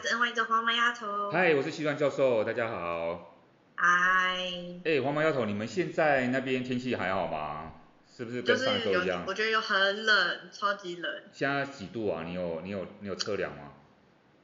[0.00, 1.30] 自 NYU 的黄毛丫头。
[1.30, 3.36] 嗨，我是西川教授，大家好。
[3.76, 3.84] 嗨。
[3.86, 7.72] 哎、欸，黄毛丫头，你们现在那边天气还好吗？
[8.16, 9.06] 是不是跟上周一样？
[9.06, 11.22] 就是、我觉得有很冷，超级冷。
[11.32, 12.24] 现在几度啊？
[12.24, 13.72] 你有你有你有测量吗？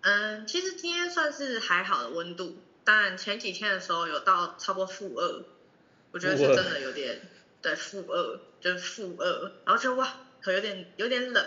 [0.02, 5.44] 嗯，其实今天算是还好的温度，但前几天的时候有到差不多负二，
[6.10, 7.18] 我觉得是真的有点，
[7.62, 10.06] 对，负二就是负二，然后就哇，
[10.42, 11.46] 可有点有点冷。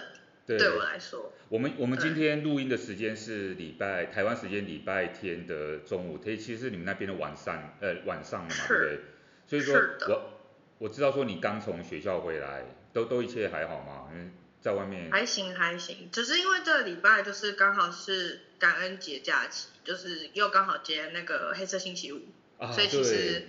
[0.57, 8.99] 对，我来说，我们我们今天录音的时间是礼拜台湾时间礼拜天的中午，它其实是你们那边的晚上，呃晚上了嘛，对不对？
[9.45, 9.75] 所以说
[10.07, 10.39] 我
[10.79, 14.09] 我知道说你刚从学校回来，都都一切还好吗？
[14.11, 22.21] 嗯，在外面还行还行，只是因为这个礼拜就是刚好是感恩节假期，就是又刚好接那个黑色星期五，
[22.57, 23.43] 啊、所以其实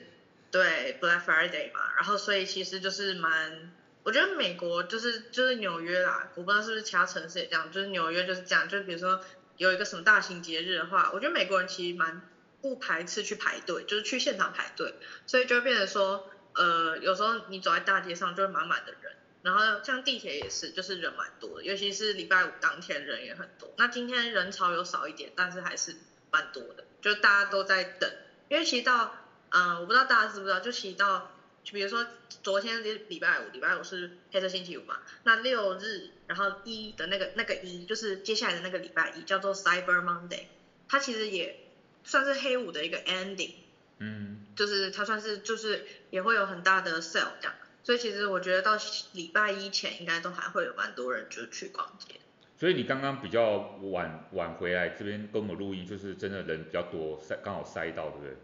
[0.51, 3.73] 对，对 Black Friday 嘛，然后所以其实就是蛮。
[4.11, 9.21] 我觉得美国就是就是纽约啦，我不知道是不是其他城市也这样，就是纽约就是这样，就比如说
[9.57, 12.21] 有一个什么大型节日的话，我觉得美国人其实蛮
[12.61, 14.97] 不排斥去排队，就是去现场排队，
[15.29, 23.73] 所以就会变成说，呃，有时候你走在大街上就会满满的人，然后像地铁也是，就是人蛮多的，尤其是礼拜五当天人也很多。
[23.77, 25.95] 那今天人潮有少一点，但是还是
[26.33, 28.11] 蛮多的，就大家都在等，
[28.49, 29.15] 因为其实到，
[29.51, 31.31] 嗯、我不知道大家知不知道，就其实到。
[31.63, 32.07] 就比如说
[32.43, 40.45] 昨天是礼拜五，礼拜五是黑色星期五嘛，那六日然后一的那个那个一就是接下来的那个礼拜一叫做 Cyber Monday，
[40.89, 41.57] 它其实也
[42.05, 43.53] 算是黑五的一个 ending，
[43.99, 48.79] 嗯，就是它算是就是也会有很大的 sale 这样，所以其实我觉得到
[49.13, 52.15] 礼拜一前应该都还会有蛮多人就去逛街。
[52.59, 53.57] 所以你刚刚比较
[53.91, 58.37] 晚晚回来这边跟我们录音，就是真的人比较多，塞刚好塞到，对不对？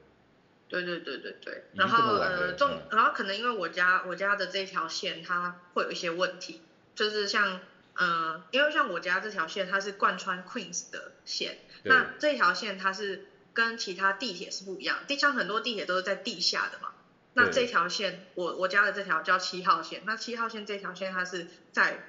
[0.68, 6.60] 对对对对对，然后呃重，然后可能因为我家我家的这条线它会有一些问题，
[6.94, 7.60] 就是像
[7.94, 16.92] 呃，因为像我家这条线它是贯穿 Queens 的线，那这条线它是跟其他地铁是不一样，地像很多地铁都是在地下的嘛，
[17.34, 22.02] 那这条线我我家的这条叫七号线，那七号线这条线它是在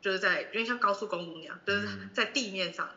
[0.00, 2.94] 就是在因为像高速公路那样，就是在地面上的。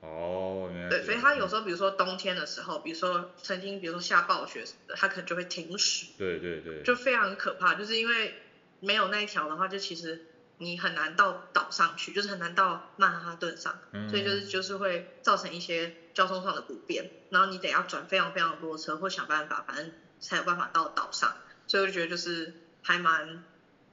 [0.00, 6.06] 哦，原来对，所以他有时候，比如说冬天的时候，比如说曾经，比如说下暴雪什么的，它可能就会停驶。
[6.16, 6.82] 对对对。
[6.82, 8.34] 就非常可怕，就是因为
[8.80, 10.24] 没有那一条的话，就其实
[10.56, 21.36] 你很难到岛上去，就是很难到曼哈顿上，嗯、所以就是就是会造成一些交通上的不便，然后你得要转非常非常多车，或想办法，反正才有办法到岛上。
[21.66, 23.44] 所以我就觉得就是还蛮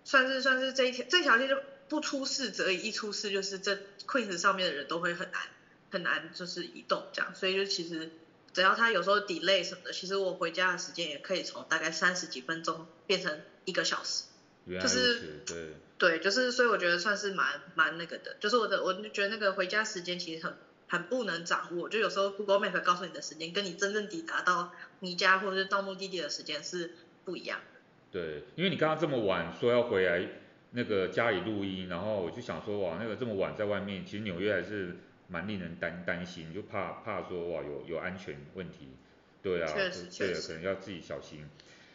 [0.06, 1.57] 算是算是这一条这条线就
[1.90, 5.41] 不出事则已，一出事就是这 Queens 上面的人都会很难。
[5.90, 8.12] 很难就是移动这样，所以就其实
[8.53, 14.26] 只要他有时候 delay 什么的，其实我回家的时间也可以从大概三十几分钟变成一个小时。
[14.81, 20.58] 就是对对，就是所以我觉得算是蛮蛮那个的，就是我的我就觉得那个回家时间其实很
[20.90, 27.80] 很不能掌握，就有时候 Google Map 告诉你的时间跟你真正抵达到你家或者是到目的地的时间是不一样的。
[28.12, 30.28] 对，因为你刚刚这么晚说要回来
[30.72, 34.97] 那个家里录音，然后我就想说哇，那个这么晚在外面，其实纽约还是。
[35.28, 38.90] 蛮令人担担心，就怕怕说哇有有安全问题，
[39.42, 41.46] 对啊，对，可能要自己小心。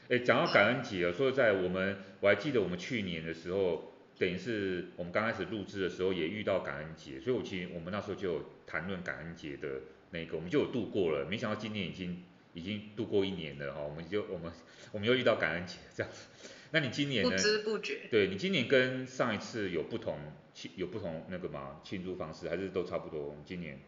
[0.08, 11.24] 哎，讲到感恩节啊，说实在我们我还记得我们去年的时候，等于是我们刚开始录制的时候也遇到感恩节，所以我其实我们那时候就有谈论感恩节的那个，我们就有度过了。
[11.30, 12.22] 没想到今年已经
[12.52, 14.52] 已经度过一年了哈，我们就我们
[14.92, 16.26] 我们又遇到感恩节这样子。
[16.72, 17.30] 那你今年呢？
[17.30, 18.00] 不知不觉。
[18.10, 20.18] 对，你今年跟上一次有不同
[20.62, 21.80] 庆有不同那个吗？
[21.82, 23.36] 庆祝方式还是都差不多？
[23.44, 23.80] 今年？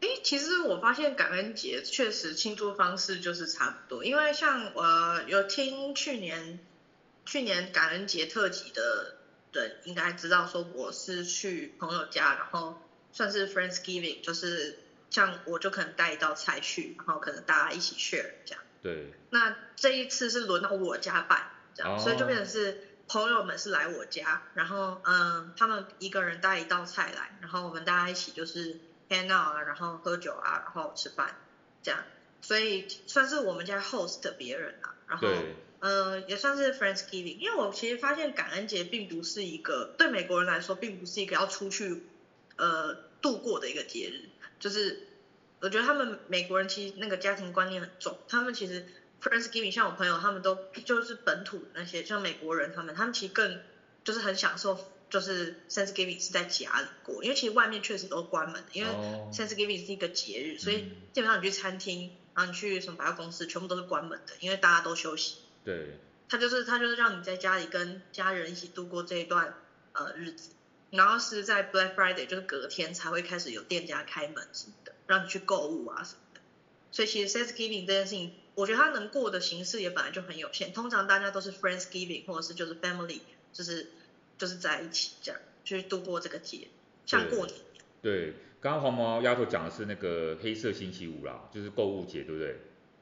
[0.00, 6.58] 哎，其实我发现感恩节确实庆祝方式就是差不多，因为像我、呃、有听去年
[7.24, 9.16] 去年感恩节特辑的
[9.52, 18.62] 人应该知道说我是去朋友家，然后算是 Friendsgiving，就是像我就可能带一道菜去，然后可能大家一起 share 这样。
[18.82, 19.12] 对。
[19.30, 21.50] 那这一次是轮到我家办。
[21.84, 22.00] Oh.
[22.00, 31.36] 所以就变成是朋友们是来我家，然后嗯，他们一个人带一道菜来，然后我们大家一起就是 hang out 啊，然后喝酒啊，然后吃饭，
[31.82, 32.02] 这样，
[32.40, 35.28] 所以算是我们家 host 别人啊，然后
[35.78, 42.04] 嗯，也算是 Friendsgiving，因为我其实发现感恩节并不是一个对美国人来说并不是一个要出去
[42.56, 44.28] 呃度过的一个节日，
[44.58, 45.06] 就是
[45.60, 48.84] 我觉得他们美国人其实那个家庭观念很重，他们其实。
[49.22, 53.60] Friendsgiving 像我朋友他们都就是本土那些像美国人他们，他们其实更
[54.04, 54.78] 就是很享受，
[55.10, 58.90] 就是 Thanksgiving 是在家里过，因为其实外面确实都关门的，因为
[59.32, 65.38] Thanksgiving 是一个节日，所以基本上你去餐厅，然后你去什么百货公司，全部都是关门的，因为大家都休息。
[65.64, 65.98] 对。
[66.28, 69.54] 他就是他就是让你在家里跟家人一起度过这一段
[69.92, 70.50] 呃日子，
[70.90, 74.92] 然后是在 Black Friday 就是隔天才会开始有店家开门什么的。
[75.06, 76.40] 让你去购物啊什么的。
[76.90, 80.72] 所以其实 Thanksgiving 这件事情，我觉得它能过的形式也本来就很有限。
[80.72, 83.20] 通常大家都是 Friendsgiving 或者是就是 family，
[83.52, 83.86] 就是
[84.36, 86.66] 就是在一起这样去度过这个节，
[87.06, 87.56] 像过年。
[88.02, 92.56] 对，刚刚黄毛丫头讲的是那个黑色星期五啦，就是购物节，对不对？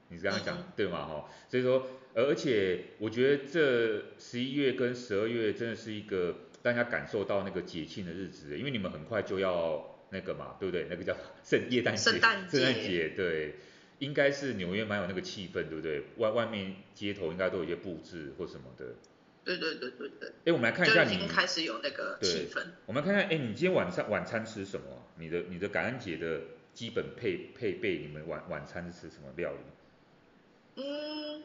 [0.08, 1.06] 你刚刚讲、嗯、对吗？
[1.06, 10.86] 哈，所以说，而且我觉得这十一月跟十二月真的是一个大家感受到那个节庆的日子，因为你们很快就要那个嘛，对不对？
[10.90, 13.56] 那个叫圣夜诞节，圣诞节，对，
[14.04, 16.04] 应该是纽约蛮有那个气氛，对不对？
[16.18, 18.94] 外外面街头应该都有一些布置或什么的。
[19.42, 20.28] 对对对对对。
[20.44, 22.62] 哎，我们来看一下你，已经开始有那个气氛。
[22.86, 24.86] 我们来看看，哎，你今天晚上晚餐吃什么？
[25.18, 26.42] 你的你的感恩节的
[26.74, 30.82] 基本配配备，你们晚晚餐是吃什么料理？
[30.82, 31.42] 嗯，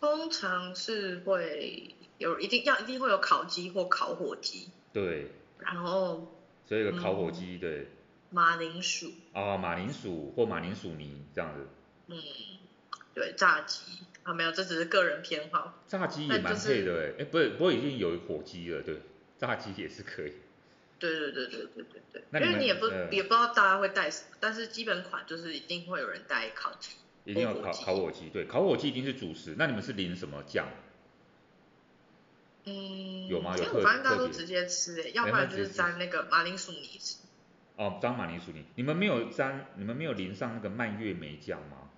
[0.00, 4.70] 通常是会有一定要一定会有烤鸡或烤火鸡。
[4.92, 5.28] 对。
[5.58, 6.36] 然后。
[6.64, 7.86] 所以有个烤火鸡，嗯、对。
[8.32, 9.12] 马铃薯。
[9.32, 11.68] 啊、哦，马铃薯或马铃薯泥这样子。
[12.08, 12.18] 嗯，
[13.14, 13.82] 对，炸鸡
[14.24, 15.74] 啊没有，这只是个人偏好。
[15.86, 19.00] 炸鸡也蛮配的哎，哎、就是，不是，不过已经有火鸡了，对，
[19.38, 20.32] 炸鸡也是可以。
[20.98, 22.24] 对对对对对对对。
[22.30, 26.92] 那因为你也不、呃、也不知道大家会带什么，但是基本款就是一定会有人带烤鸡。
[27.24, 29.54] 一定要烤烤火鸡，对，烤火鸡一定是主食。
[29.56, 30.68] 那你们是淋什么酱？
[32.64, 33.56] 嗯，有吗？
[33.56, 37.16] 有特反正大家都直接吃诶，要不然就是沾那个马铃薯泥吃。
[37.76, 41.88] 哦，沾马铃薯泥，你们没有沾，你们没有淋上那个蔓越莓酱吗？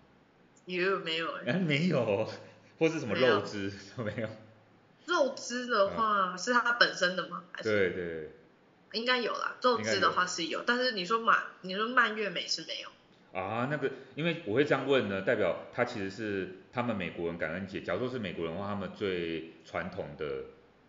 [0.66, 1.32] 有没有？
[1.44, 2.30] 哎，没有，
[2.78, 4.28] 或是什么肉汁都没有。
[5.06, 7.44] 肉汁的话是它本身的吗？
[7.52, 8.30] 还是对对。
[8.92, 12.88] 应该有啦，肉汁的话是有，有但是你说马，你说蔓越莓是没有。
[13.38, 20.44] 啊，那个，因为我会这样问呢，代表它其实是他们美国人感恩节，假如说是美国人的话，他们最传统的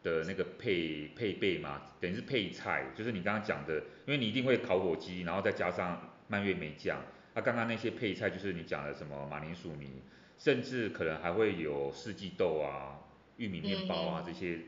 [0.05, 7.01] 的那个配配备嘛，等于是配菜，就是你刚刚讲的，因为你一定会烤火鸡，然后再加上蔓越莓酱，
[7.33, 10.03] 那刚刚那些配菜就是你讲的什么马铃薯泥，
[10.37, 13.01] 甚至可能还会有四季豆啊、
[13.37, 14.59] 玉米面包啊、嗯、这些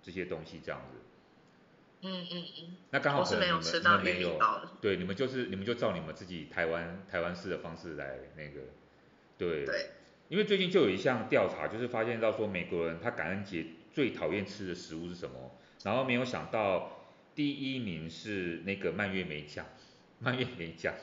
[0.00, 0.96] 这些东西这样子。
[2.00, 4.40] 嗯嗯嗯，那刚好可能你们吃到没有，
[4.80, 8.60] 对，你们就是你们就照你们自己台湾台湾式的方式来那个，
[9.36, 9.90] 对，对，
[10.28, 19.66] 因为最近就有一项调查，就是发现到说美国人他感恩节最讨厌吃的食物是什么，然后没有想到第一名是那个蔓越莓酱，
[20.20, 20.94] 蔓越莓酱，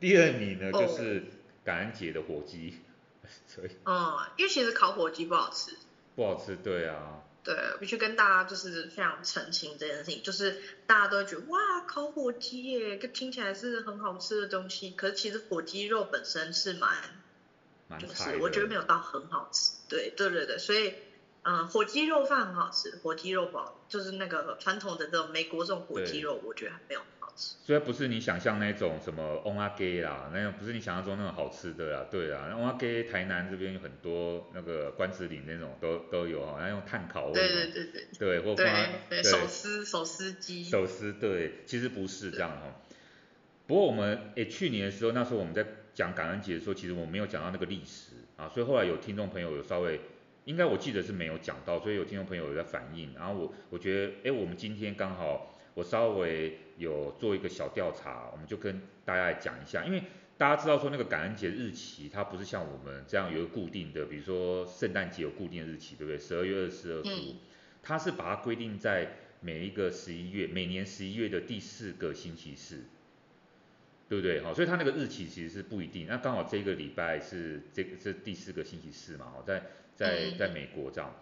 [0.00, 1.24] 第二名呢就是
[1.64, 2.78] 感恩节的火鸡，
[3.46, 5.76] 所以，嗯，因为其实烤火鸡不好吃，
[6.16, 7.20] 不好吃，对啊。
[7.44, 16.90] 对，必须跟大家就是非常澄清这件事情，就是大家都会觉得哇，烤火鸡耶，听起来是很好吃的东西，可是其实火鸡肉本身是蛮，
[18.00, 19.72] 就是我觉得没有到很好吃。
[19.90, 20.94] 对对对对，所以
[21.44, 27.56] 嗯，火鸡肉饭很好吃，火鸡肉堡就是那个传统的这种美国这种火鸡肉，我觉得还没有很好吃。
[27.64, 38.66] 虽然不是你想象那种什么瓮仔鸡啦，那种不是你想象中那种好吃的啦，对啦，瓮仔鸡台南这边有很多那个关子岭那种都都有哈，然后用炭烤味，对对对对，对或放
[39.10, 42.80] 对手撕手撕鸡，手撕对，其实不是这样哈。
[43.66, 50.00] 不过我们诶、欸、去年的时候，那时候我们在讲感恩节的时候，其实我们没有讲到那个历史啊，所以后来有听众朋友有稍微，
[50.44, 55.50] 应该我记得是没有讲到，所以有听众朋友有在反映，然后我我觉得哎、欸、我们今天刚好。
[55.74, 60.04] 我稍微有做一个小调查，我们就跟大家来讲一下，因为
[60.38, 66.16] 大家知道说那个感恩节日期，它不是像我们这样有一个固定的，比如说圣诞节有固定的日期，对不对？
[66.16, 67.34] 十二月二十四、二十五，
[67.82, 72.84] 它是把它规定在每一个十一月，每年十一月的第四个星期四，
[74.08, 74.42] 对不对？
[74.42, 79.60] 好，所以它那个日期其实是不一定，那刚好这个礼拜是这个是第四个星期四嘛，好在
[79.94, 81.14] 在在美国这样。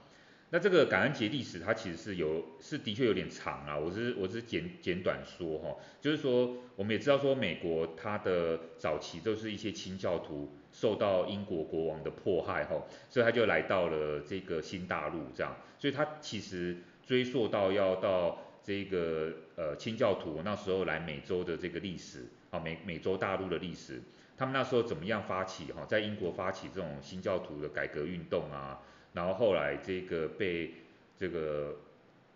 [0.51, 16.77] 那这个感恩节历史它其实是有是的确有点长啊，我是我是简简短说哈，就是说我们也知道说美国它的早期都是一些清教徒受到英国国王的迫害哈，所以他就来到了这个新大陆这样，所以他其实
[17.07, 24.03] 追溯到要到这个呃清教徒那时候来美洲的这个历史啊美美洲大陆的历史，
[24.43, 28.83] 他们那时候怎么样发起哈，在英国发起这种新教徒的改革运动啊。
[29.13, 30.75] 然后后来这个被
[31.17, 31.77] 这个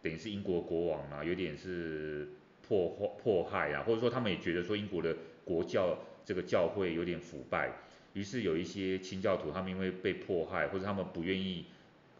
[0.00, 2.28] 等于是英国国王啊，有点是
[2.62, 7.72] 迫迫害啊，或者说他们也觉得说英国的国教这个教会有点腐败，
[8.12, 11.66] 于是有一些清教徒他们因为被迫害，或者他们不愿意，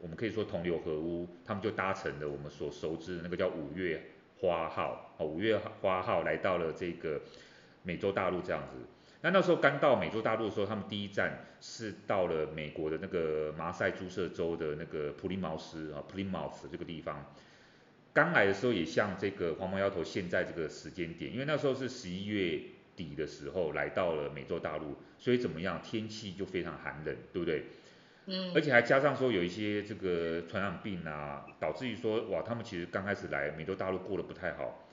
[0.01, 4.03] 我们可以说同流合污，他们就搭乘了我们所熟知的那个叫五月
[4.41, 7.21] 花号，啊，五月花号来到了这个
[7.85, 8.79] 美洲大陆这样子。
[9.27, 17.27] 那那时候刚到美洲大陆的时候，他们第一站是到了美国的那个马赛诸塞州的那个普利茅斯啊，Plymouth 这个地方。
[18.13, 22.61] 刚来的时候也像这个黄毛丫头现在这个时间点，因为那时候是十一月
[22.95, 27.65] 底的时候来到了美洲大陆，所以怎么样，天气就非常寒冷，对不对？
[28.27, 28.53] 嗯。
[28.55, 34.87] 而且还加上说有一些这个传染病啊，导致于说哇，他们其实刚开始来美洲大陆过得不太好，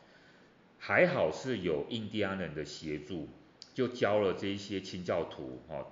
[0.80, 3.30] 还好是有印第安人的协助，
[3.74, 5.88] 就教了这一些清教徒哦，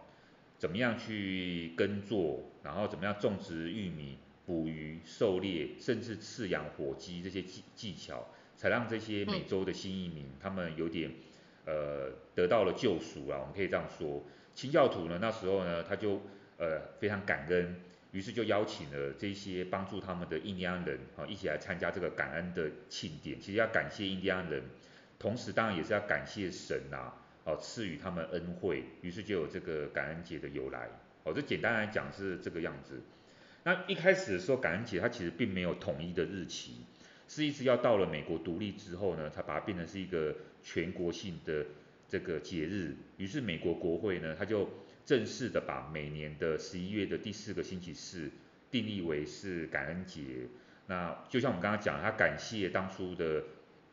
[0.58, 4.18] 怎么样去耕作，然后怎么样种植玉米。
[4.44, 11.12] 捕鱼、狩猎，甚至饲养火鸡这些技技巧，才让这些美洲的新移民、他们有点
[11.66, 14.24] 呃得到了救赎啊，我们可以这样说。
[14.54, 16.20] 清教徒呢，那时候呢，他就
[16.58, 17.80] 呃非常感恩，
[18.12, 23.40] 于是就邀请了这些帮助他们的印第安人啊一起来参加这个感恩的庆典。
[23.40, 24.64] 其实要感谢印第安人，
[25.20, 27.14] 同时当然也是要感谢神呐、
[27.46, 30.90] 哦赐予他们恩惠，于是就有这个感恩节的由来。
[31.24, 33.02] 哦，这简单来讲是这个样子。
[33.64, 36.86] 那一开始的时候，感恩节它其实并没有统一的日期，
[37.28, 41.66] 是一直要到了美国独立之后呢，才把它变成是一个全国性的
[42.08, 42.96] 这个节日。
[43.18, 44.68] 于是美国国会呢，它就
[45.06, 48.32] 正式的把每年的十一月的第四个星期四
[48.72, 50.48] 定义为是感恩节。
[50.88, 53.44] 那就像我们刚刚讲，他感谢当初的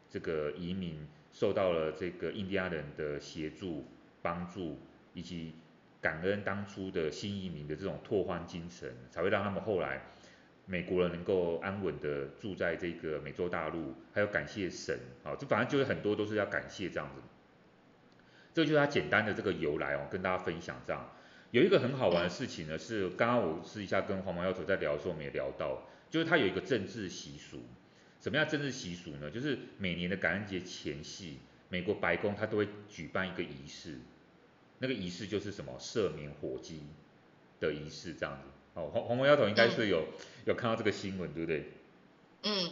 [0.09, 1.07] 这个移民
[1.39, 3.87] 受到了这个印第安人的协助
[4.21, 4.77] 帮助，
[5.15, 5.55] 以及
[6.01, 10.03] 感恩当初的新移民的这种拓荒精神，才会让他们后来
[10.67, 17.21] 美国人能够安稳的住在这个美洲大陆，还有感谢神，啊，这反正就是很多都是要感谢这样子。
[18.53, 21.09] 这就是他简单的这个由来哦，跟大家分享这样。
[21.53, 27.63] 有一个很好玩的事情呢，是刚刚我私底下跟黄毛丫头在聊的时候，我们也聊到，就是他有一个政治习俗。
[28.21, 29.31] 什么样政治习俗呢？
[29.31, 33.99] 就是每年的感恩节前夕，美国白宫他都会举办一个仪式。
[34.81, 36.83] 那个仪式就是什么赦免火鸡
[37.61, 41.73] 的仪式这样子，哦，黄黄毛丫头应该是有、嗯、有看到这个新闻对不对？
[42.45, 42.71] 嗯。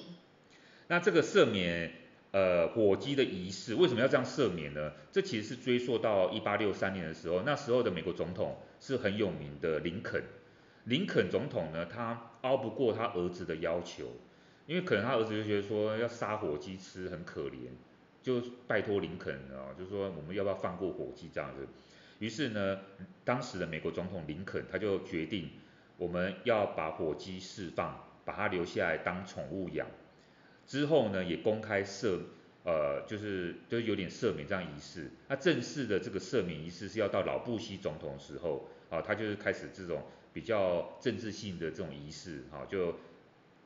[0.88, 1.92] 那这个赦免
[2.30, 4.92] 呃火鸡的仪式为什么要这样赦免呢？
[5.10, 10.22] 这其实是追溯到一八六三年的时候，那时候的美国总统是很有名的林肯。
[10.84, 14.12] 林肯总统呢，他拗不过他儿子的要求，
[14.66, 17.70] 因为可能他儿子就觉得说要杀火鸡吃很可怜，
[18.22, 21.66] 就拜托林肯啊，就是说我们要不要放过火鸡这样子。
[22.18, 22.80] 于是呢，
[23.24, 25.50] 当时的美国总统林肯他就决定，
[25.98, 29.86] 我们要把火鸡释放，把它留下来当宠物养。
[30.66, 32.18] 之后呢，也公开赦，
[32.64, 35.10] 呃，就是就有点赦免这样仪式。
[35.28, 42.96] 那正式的这个赦免仪式是要到老布希总统的时候，啊，他就是开始这种比较政治性的这种仪式，啊，就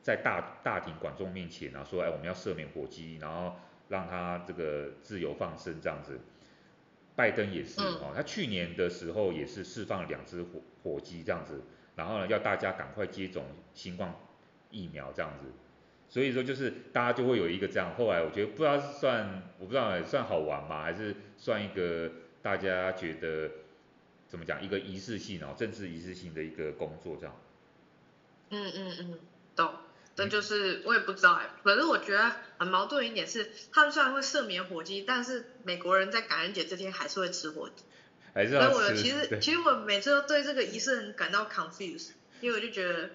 [0.01, 3.55] 在大大庭广众面前，然后说，哎，我们要赦免火鸡，然后
[3.89, 6.19] 让它这个自由放生这样子。
[7.13, 11.61] 拜登也是哦，他去年的时候也是释放了两只火火鸡这样子，
[11.95, 14.15] 然后呢，要大家赶快接种新冠
[14.71, 15.45] 疫苗这样子，
[16.07, 22.09] 所以说就是大家就会有一个这样，后来我觉得不知道是算我不知道算好玩吗，还是算一个
[22.41, 23.51] 大家觉得
[24.27, 27.35] 怎么讲一个仪式性哦，政治仪式性的一个工作这样。
[28.51, 29.19] 嗯嗯嗯，
[29.55, 29.73] 懂。
[30.15, 37.83] 但就是我也不知道哎，可是我觉得很矛盾一点是，他们虽然会赦免火鸡，但是美国人在感恩节这天还是会吃火鸡。
[38.33, 38.73] 还是要吃。
[38.73, 43.09] 所以我其实其实我每次都对这个仪式很感到 confused，因为我就觉得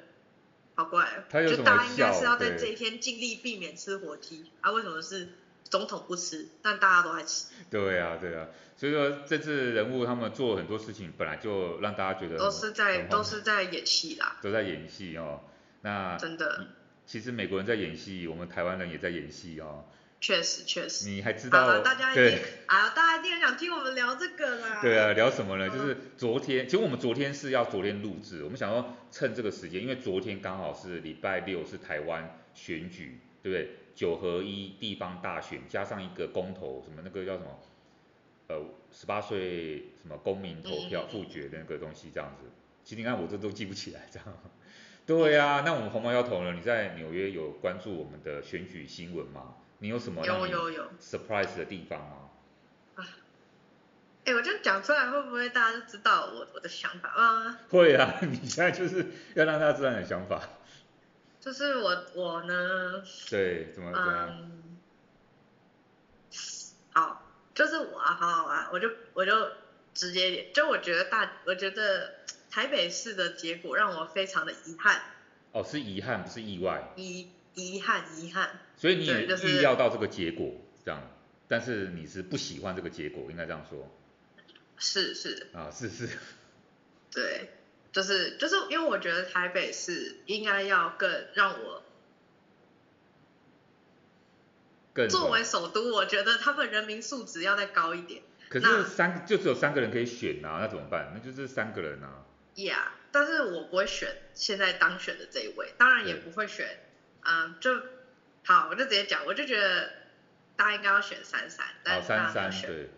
[0.75, 5.29] 好怪，就大家应该是要在这一天尽力避免吃火鸡，啊为什么是
[5.65, 7.47] 总统不吃，但大家都爱吃？
[7.71, 15.41] 对啊对啊，所以说这次人物他们做很多事情，本来就让大家觉得都是在都是在演戏啦，都在演戏哦，
[15.81, 16.67] 那真的。
[17.07, 19.85] 其实美国人在演戏，我们台湾人也在演戏哦。
[20.21, 21.09] 确实确实。
[21.09, 21.81] 你还知道？
[21.81, 24.81] 大家一定，啊，大家一定很想听我们聊这个啦。
[24.81, 25.69] 对啊，聊什么呢？
[25.71, 33.71] 就是昨天，其实我们昨天是要昨天录制，我们想要趁这个时间，因为昨天刚好是礼拜六，是台湾选举，对不对？
[33.95, 37.61] 九合一地方大选加上一个公投，什么那个叫什么？
[38.49, 42.49] 呃，十八岁什么公民投票复决的那个东西，这样子。
[42.85, 44.29] 其实你看我这都记不起来，这样。
[45.07, 46.53] 对呀、啊，那我们红毛丫头了？
[46.53, 49.55] 你在纽约有关注我们的选举新闻吗？
[49.79, 52.17] 你有什么有有有 surprise 的地方吗？
[52.97, 53.07] 啊，
[54.25, 57.59] 哎，我这样讲出来会不会大家都知道我我的想法啊？
[57.69, 60.43] 会啊， 你现在就是要让大家知道你的想法。
[61.39, 63.05] 就是我我呢？
[63.31, 64.29] 对，怎么怎么样？
[64.41, 64.77] 嗯，
[66.93, 67.23] 好，
[67.55, 69.51] 就是我啊，好好啊，我就我就
[69.95, 72.15] 直接点，就我觉得大，我觉得。
[72.57, 75.03] 台北市的结果让我非常的遗憾。
[75.53, 76.91] 哦，是遗憾，不是意外。
[76.97, 78.61] 遗遗憾，遗憾。
[78.79, 81.03] 所以你也预料到这个结果，这样，
[81.49, 83.95] 但是你是不喜欢这个结果，应该这样说。
[84.79, 85.49] 是是。
[85.53, 86.09] 啊，是是。
[87.13, 87.51] 对，
[87.93, 91.83] 就是就是因为我觉得台北市应该要更让我。
[94.95, 95.07] 更。
[95.11, 98.23] 作为首都，我觉得他们人民素质要再高一点。
[98.49, 101.13] 可是三就只有三个人可以选啊，那怎么办？
[101.15, 102.23] 那就是三个人啊。
[102.57, 106.67] Yeah，但是我不会选现在当选的这一位，当然也不会选，
[107.23, 107.71] 嗯，就
[108.45, 109.93] 好，我就直接讲，我就觉得
[110.57, 112.89] 大家应该要选三三，但是三三对。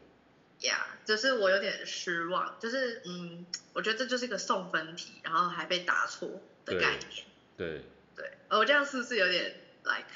[0.60, 7.24] Yeah，只是我有点失望，就是嗯，我觉得这就是一个送分题，然后还被答错的概念。
[7.56, 7.82] 对。
[8.16, 8.30] 对。
[8.50, 10.06] 我这样是不是有点 like？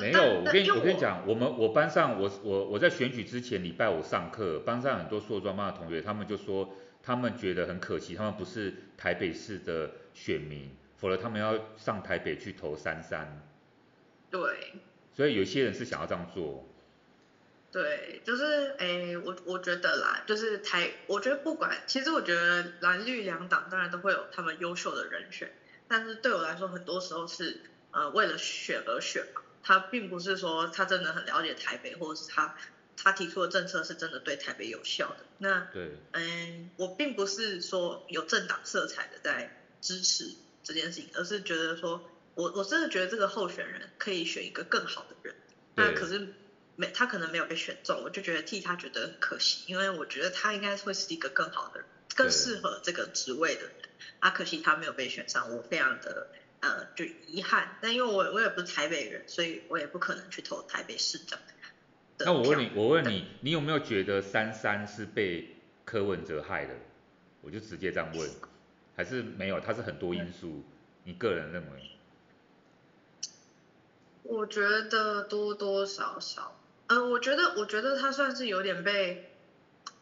[0.00, 13.42] 没有，我跟你我跟你讲，我们我班上我我我在选举之前礼拜五上课，班上很多硕专班的同学，他们就说他们觉得很可惜，他们不是台北市的选民，否则他们要上台北去投三三。
[14.30, 14.74] 对。
[15.12, 16.66] 所以有些人是想要这样做。
[17.72, 25.52] 对，就是诶，我我觉得啦，就是台，我觉得不管，其实我觉得蓝绿两党当然都会有他们优秀的人选，
[25.86, 27.60] 但是对我来说，很多时候是
[27.92, 29.42] 呃为了选而选嘛。
[29.62, 32.56] 他并不是说他真的很了解台北，或者是他
[33.02, 35.24] 他提出的政策是真的对台北有效的。
[35.38, 42.02] 那对，嗯，我并不是说有政党色彩的在支持这件事情，而是觉得说
[42.34, 45.34] 我我真的觉得这个候选人可以选一个更好的人。
[45.74, 46.34] 那可是
[46.76, 53.72] 没他可能没有被选中，我就觉得替他觉得很可惜，因为我觉得他应该会是一个更好的人，更适合这个职位的人。
[54.18, 56.28] 啊，可惜他没有被选上，我非常的。
[56.62, 61.38] 呃，就遗憾，但因为我我也不是台北人，所以我也不可能去投台北市长。
[62.24, 66.74] 那我问你，我问你，你有没有觉得三三是被柯文哲害的？
[67.40, 68.30] 我就直接这样问，
[68.96, 69.60] 还是没有？
[69.60, 70.62] 他是很多因素，
[71.04, 71.90] 你个人认为？
[74.22, 79.32] 我觉得多多少少，呃，我觉得我觉得他算是有点被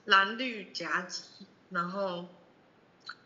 [0.05, 1.23] 蓝绿夹击，
[1.71, 2.29] 然后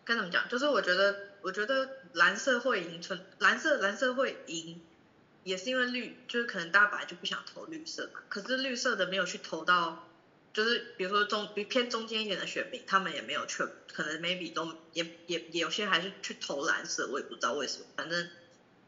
[0.05, 0.49] 该怎么讲？
[0.49, 1.33] 就是我觉得。
[1.45, 4.81] 我觉得蓝色会赢，纯蓝色蓝色会赢，
[5.45, 8.21] 也是因为绿，就是可能大家本来就不想投绿色嘛。
[8.29, 10.09] 可是绿色的没有去投到，
[10.53, 17.87] 就是比如说中偏中间一点的选民，他们也没有去，可能 maybe 都也也也有些还是去投蓝色，我也不知道为什么。
[17.97, 18.29] 反正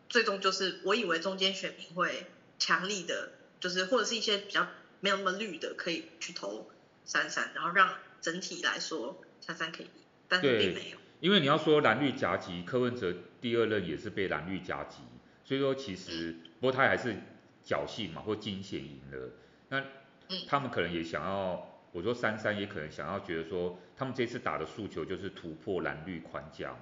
[0.08, 2.26] 最终就是，我以为中间选民会
[2.58, 4.68] 强力的，就是或者是一些比较
[5.00, 6.70] 没有那么绿的，可以去投
[7.04, 9.90] 三三，然后让整体来说三三可以赢，
[10.28, 10.98] 但是并没有。
[11.20, 14.98] 因为你要说蓝绿夹击，柯文哲第二任也是被蓝绿夹击，
[15.44, 17.14] 所以说其实不过他还是
[17.64, 19.30] 侥幸嘛，或惊险赢了。
[19.68, 19.84] 那
[20.48, 26.80] 他们可能也想要，我说三三也可能想要觉得说，他们这次打的诉求就是突破蓝绿框架嘛。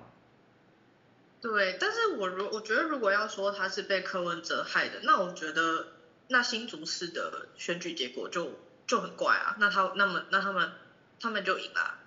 [1.41, 5.89] 对，但是我如我觉得如果要说他是被柯文哲害的，那我觉得
[6.29, 10.73] 那新竹市的选举结果就就很怪啊，那他那么那他们
[11.21, 11.99] 他们就赢了，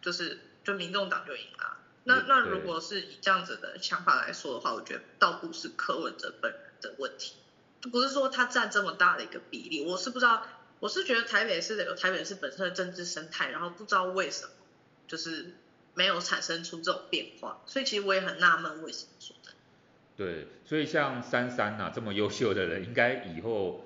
[0.00, 0.40] 就是。
[0.64, 1.77] 就民众党就赢了，
[2.08, 7.34] 那那如果是以这样子的想法来说的话，我觉得倒不是柯文哲本人的问题，
[7.92, 10.46] 不是说他占这么大的一个比例，我是不知道，
[10.80, 14.52] 我是觉得台北市的有台北市本身的政治生态，然后不知道为什么
[15.06, 15.52] 就是
[15.92, 19.52] 没有产生出这种变化，所以其实我也很纳闷为什么说的。
[20.16, 23.84] 对，所以像三三呐这么优秀的人，应该以后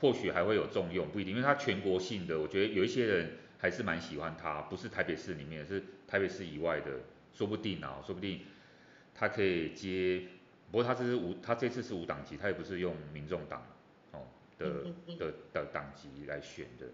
[0.00, 3.36] 或许还会有重用，不一定，因为他全国性的，我觉得有一些人。
[3.62, 6.92] 还是蛮喜欢他，不是台北市里面，是台北市以外的，
[7.40, 8.44] 说不定啊，说不定
[9.14, 10.28] 他可以接。
[10.70, 13.66] 不过他这是无，他这次是无党籍，他也不是用民众党
[14.12, 14.68] 哦的
[15.16, 16.84] 的的党籍来选的。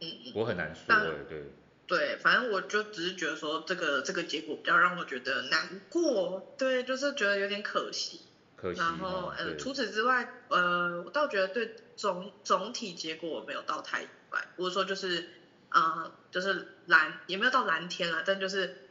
[0.00, 0.32] 嗯嗯。
[0.34, 0.86] 我很难说，
[1.28, 1.44] 对。
[1.86, 8.22] 对，反正我就只是觉得说这个这个结果比较让我觉得难过，对，就是觉得有点可惜。
[8.56, 8.80] 可惜。
[8.80, 15.28] 然后呃，除此之外，呃，我倒觉得对总总体结果我没有到太意外，或者说就是。
[15.70, 18.83] 啊、呃，就是蓝也没有到蓝天了，但就是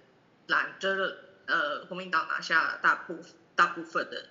[0.47, 3.19] 蓝，就是呃，国民党拿下大部
[3.55, 4.25] 大部分的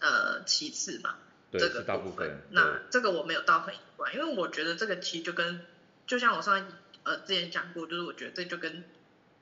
[0.00, 1.16] 呃其次嘛，
[1.50, 2.40] 对这个大部分。
[2.50, 5.60] 那这个我没有到很意外，因为我觉得这个其实就跟
[6.06, 6.66] 就像我上
[7.04, 8.84] 呃之前讲过，就是我觉得这就跟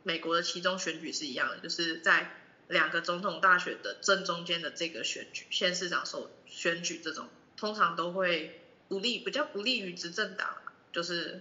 [0.03, 2.37] 美国的其中选举是一样的，就是在
[2.69, 10.57] 两个总统大选的正中间的这个选举，县市长首选举这种，通常都会不利，比较不利于执政党，
[10.93, 11.41] 就是。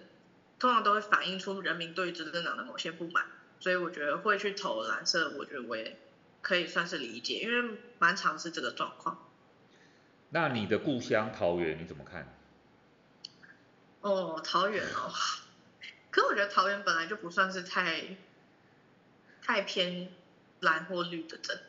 [0.59, 3.25] 通常都会反映出人民对于执政党的某些不满，
[3.63, 5.97] 所以我觉得会去投蓝色，我觉得我也
[6.41, 9.25] 可以算是理解，因为蛮常是这个状况。
[10.31, 12.27] 那你的故乡桃园你怎么看？
[14.01, 15.09] 哦，桃园哦，
[16.11, 18.17] 可我觉得桃园本来就不算是太
[19.41, 20.09] 太偏
[20.59, 21.63] 蓝或绿的，真的，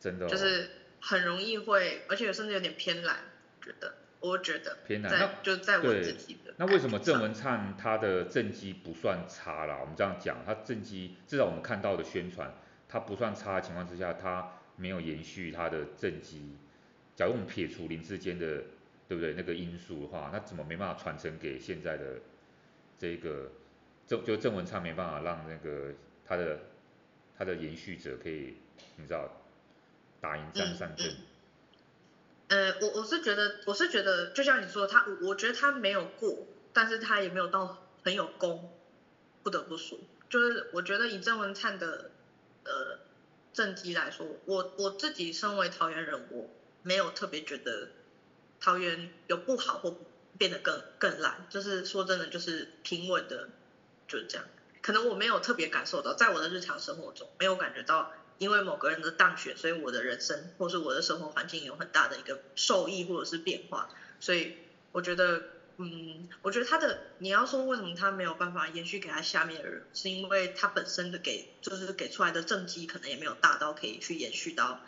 [0.00, 0.70] 真的、哦，就是
[1.02, 3.18] 很容易会，而且甚至有点偏蓝，
[3.60, 3.94] 觉得。
[4.20, 6.45] 我觉得偏蓝，那就在我自己的。
[6.58, 9.78] 那为什么郑文灿他的政绩不算差啦？
[9.80, 12.50] 我们这样讲，他政绩至少我们看到的宣传，
[12.88, 16.56] 他不算差的情况之下，他没有延续他的政绩。
[17.14, 18.62] 假如我们撇除林志坚的，
[19.06, 19.34] 对不对？
[19.34, 22.20] 那个因素的话，那怎么没办法传承给现在的
[22.98, 23.52] 这个
[24.06, 25.92] 郑就郑文灿没办法让那个
[26.24, 26.58] 他的
[27.36, 28.56] 他的延续者可以
[28.96, 29.30] 你知道
[30.20, 31.06] 打赢张善政。
[32.48, 38.70] 呃，我我是觉得我是觉得就像你说，他我觉得他没有过，但是他也没有到很有功，
[39.42, 39.98] 不得不说，
[40.30, 42.12] 就是我觉得以郑文灿的
[42.64, 42.98] 呃
[43.52, 46.48] 政绩来说，我我自己身为桃园人，我
[46.82, 47.88] 没有特别觉得
[48.60, 49.98] 桃园有不好或
[50.38, 53.48] 变得更更烂，就是说真的就是平稳的
[54.06, 54.46] 就是这样，
[54.82, 58.12] 可能我没有特别感受到，在我的日常生活中没有感觉到。
[58.38, 63.88] 因为某个人的当选，所以我的人生或是我的生活环境有很大的一个受益或者是变化，
[64.20, 64.56] 所以
[64.92, 65.42] 我觉得，
[65.78, 74.80] 嗯，我觉得他的你要说为什么他没有办法延续给他下面的人，是因为他本身的给就是给出来的政绩可能也没有大到可以去延续到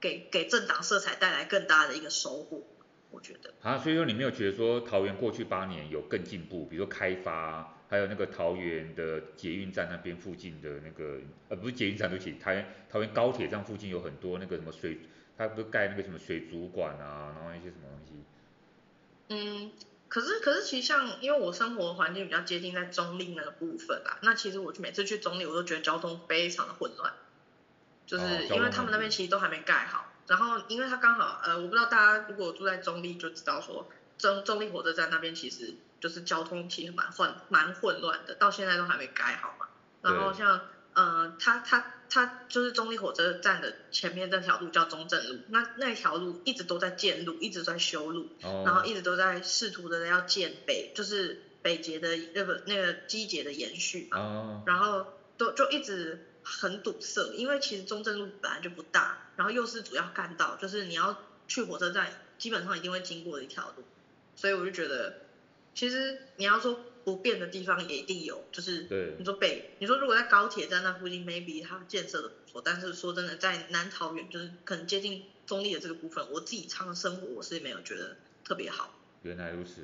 [0.00, 2.62] 给给政党色彩带来更大的一个收获，
[3.10, 3.52] 我觉得。
[3.62, 7.73] 啊，所以说你没有觉得说桃园过去八年有更进步，比如说开发。
[7.94, 14.98] 还有那个桃园的捷运站那边附近的那个，呃，不是捷运站，对不起，桃园桃园高铁站附近有很多那个什么水，
[15.38, 18.14] 它不是盖那个什么水族馆啊，然后一些什么东西。
[19.28, 19.70] 嗯，
[20.08, 27.12] 可是可是其实像，因为我生活环境比较接近在中立那个部分啊，那其实我每次去中立，我都觉得交通非常的混乱，
[28.06, 33.86] 就是因为他们那边其实都还没盖好，然后因为它刚好，呃，我不知道大家如果住在中立就知道说，
[34.18, 35.74] 中中立火车站那边其实。
[36.00, 39.66] 就是交通其实蛮混蛮混乱的，到现在都还没改好嘛。
[40.02, 40.60] 然后像
[40.92, 54.18] 呃，它它它就是中立火车站的前面那条路叫中正路，那那条路一直都在建路，一直在修路，哦、然后一直都在试图的要建北，就是北捷的那个那个机捷的延续嘛。
[54.18, 61.16] 哦、然后都就一直很堵塞，因为其实中正路本来就不大，然后又是主要干道，就是你要
[61.48, 63.82] 去火车站，基本上一定会经过的一条路，
[64.36, 65.23] 所以我就觉得。
[65.74, 68.86] 其实你要说不变的地方也一定有，就是
[69.18, 78.94] 你说北，你说如果在高铁站那附近，maybe 它建设的不错，但是说真的，在南桃园就是可能接近中立的这个部分，我自己常生活我是没有觉得特别好。
[79.22, 79.82] 原来如此，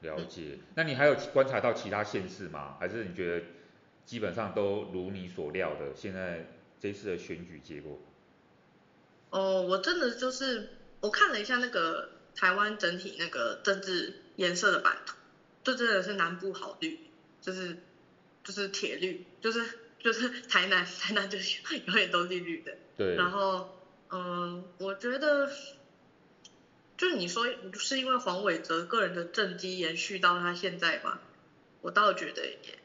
[0.00, 0.42] 了解。
[0.54, 2.76] 嗯、那你还有观察到其他县市吗？
[2.78, 3.46] 还是你觉得
[4.04, 5.94] 基本上都如你所料的？
[5.94, 6.46] 现在
[6.78, 7.98] 这次的选举结果？
[9.30, 10.68] 哦，我真的就是
[11.00, 14.12] 我看了一下那个台湾整体那个政治。
[14.36, 15.14] 颜色的版图，
[15.62, 16.98] 这真的是南部好绿，
[17.40, 17.76] 就是
[18.42, 22.76] 就是铁绿，就是 就是台南台南就是 永远都绿绿的。
[22.96, 23.14] 对。
[23.16, 23.78] 然后
[24.10, 25.50] 嗯，我觉得，
[26.96, 31.20] 就你说是因为黄伟哲个人的政绩延续到他现在吗？
[31.80, 32.78] 我倒觉得也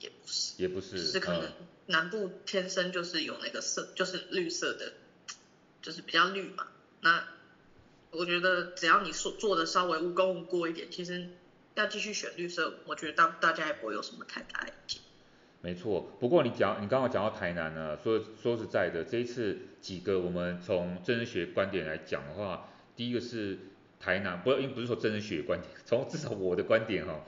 [0.00, 0.54] 也不是。
[0.62, 0.98] 也不是。
[0.98, 1.52] 是可能
[1.86, 4.92] 南部天生就是有那个色，就是绿色的，
[5.82, 6.68] 就是比较绿嘛。
[7.00, 7.26] 那。
[8.12, 11.28] 我觉得只要你说做的稍微无功无过一点，其实
[11.74, 15.00] 要继续选绿色，我觉得大大家也不会有什么太大意见。
[15.62, 23.58] 没错，不过你讲你刚刚讲到台南呢，说说实在的，这一次几个我们从政治学观点来讲的话，第一个是
[24.00, 27.20] 台南，不，因为不是说政治学观点， 从至少我的观点哈，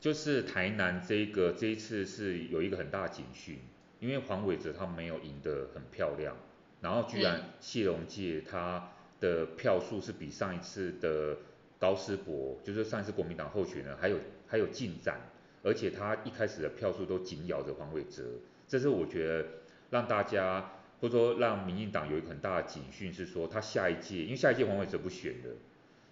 [0.00, 3.60] 就是台南这个这一次是有一个很大的警讯，
[4.00, 6.36] 因为黄伟哲他没有赢得很漂亮，
[6.80, 8.92] 然后居然谢龙介他。
[9.20, 11.36] 的票数是比上一次的
[11.78, 15.20] 高斯博，就是上一次国民党候选人还有还有进展，
[15.62, 18.22] 而且他一开始的票数都紧咬着黄伟哲，
[18.68, 19.46] 这是我觉得
[19.90, 25.54] 让大家或者说让民进党有一个很大的警讯，是说他下一届，因为下一届黄伟哲不选了，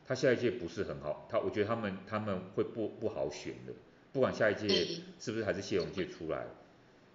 [0.07, 3.73] 他下一届不是很好，他我觉得他们他们会不不好选的，
[4.13, 4.69] 不管下一届
[5.19, 6.47] 是不是还是谢龙介出来，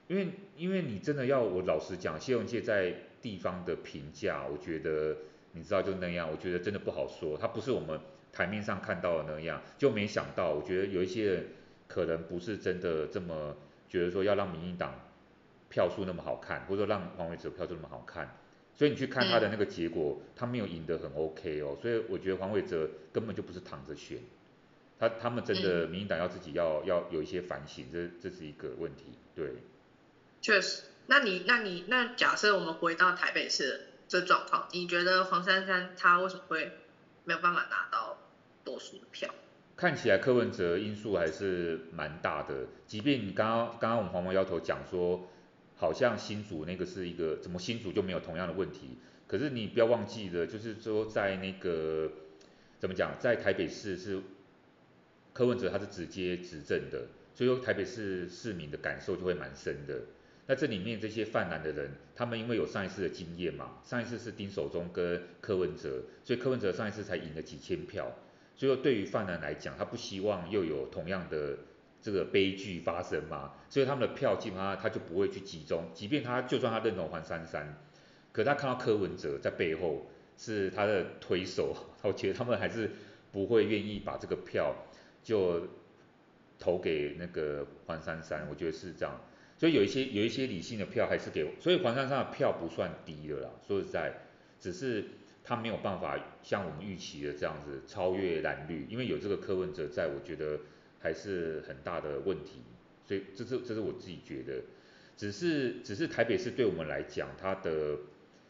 [0.08, 5.18] 因为因为你真的要我老实讲，谢龙介在地方的评价，我觉得。
[5.60, 8.00] 你知道就那样，我觉得真的不好说，他不是我们
[8.32, 11.48] 台面上看到的那样，就没想到，我觉得有一些人
[11.86, 13.58] 可能不是真的这么
[13.90, 14.94] 觉得说要让民进党
[15.68, 18.38] 票数那么好看，或者说让黄伟哲票数那么好看，
[18.74, 24.20] 所以你去看他的那个结果，他没有赢得很 OK 哦，所以我觉得黄伟哲根本就不是躺着选，
[24.98, 29.04] 他他们真的民进党要自己要要有一些反省，这这是一个问题，
[29.36, 29.56] 对。
[30.42, 33.89] 确实，那你那你那假设我们回到台北市。
[34.10, 36.72] 这状况，你觉得黄珊珊她为什么会
[37.26, 38.18] 没有办法拿到
[38.66, 39.30] 多数的票？
[39.78, 45.30] 看起来柯文哲因素还是蛮大的，即便你刚刚刚刚我们黄毛丫头讲说，
[45.78, 48.98] 好像新竹那个是一个，怎么新竹就没有同样的问题？
[49.28, 52.12] 可是你不要忘记了，就是说在那个
[52.80, 54.22] 怎么讲，在台北市是
[55.34, 60.02] 柯文哲他是直接执政的，所以说台北市市民的感受就会蛮深的。
[60.50, 68.12] 那这里面这些泛蓝的人，他们因为有上一次的经验嘛，上一次是丁守中跟柯文哲，所以柯文哲上一次才赢了几千票，
[68.56, 71.56] 所以说对于泛蓝来讲，他不希望又有同样的
[72.02, 77.78] 这个悲剧发生嘛，所以他们的票基本上他就不会去集中，即便他就算他认同黄珊珊，
[78.32, 82.90] 可他看到柯文哲在背后是他的推手， 我觉得他们还是
[83.32, 84.76] 不会愿意把这个票
[85.22, 85.68] 就
[86.58, 89.22] 投给那个黄珊珊，我觉得是这样，
[89.60, 94.14] 所以有一些有一些理性的票还是给，所以黄珊珊的票不算低的啦，说实在，
[94.60, 95.06] 只是
[95.44, 100.60] 他没有办法像我们预期的这样子超越蓝绿，因为有这个柯文哲在，我觉得。
[101.02, 102.60] 还是很大的问题，
[103.08, 104.62] 所以这是这是我自己觉得，
[105.16, 107.98] 只是只是台北市对我们来讲，它的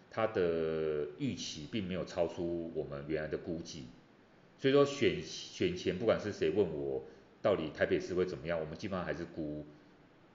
[0.09, 3.85] 它的预期并没有超出我们原来的估计，
[4.57, 7.05] 所以说选选前不管是谁问我
[7.39, 9.67] 到底台北市会怎么样，我们基本上还是估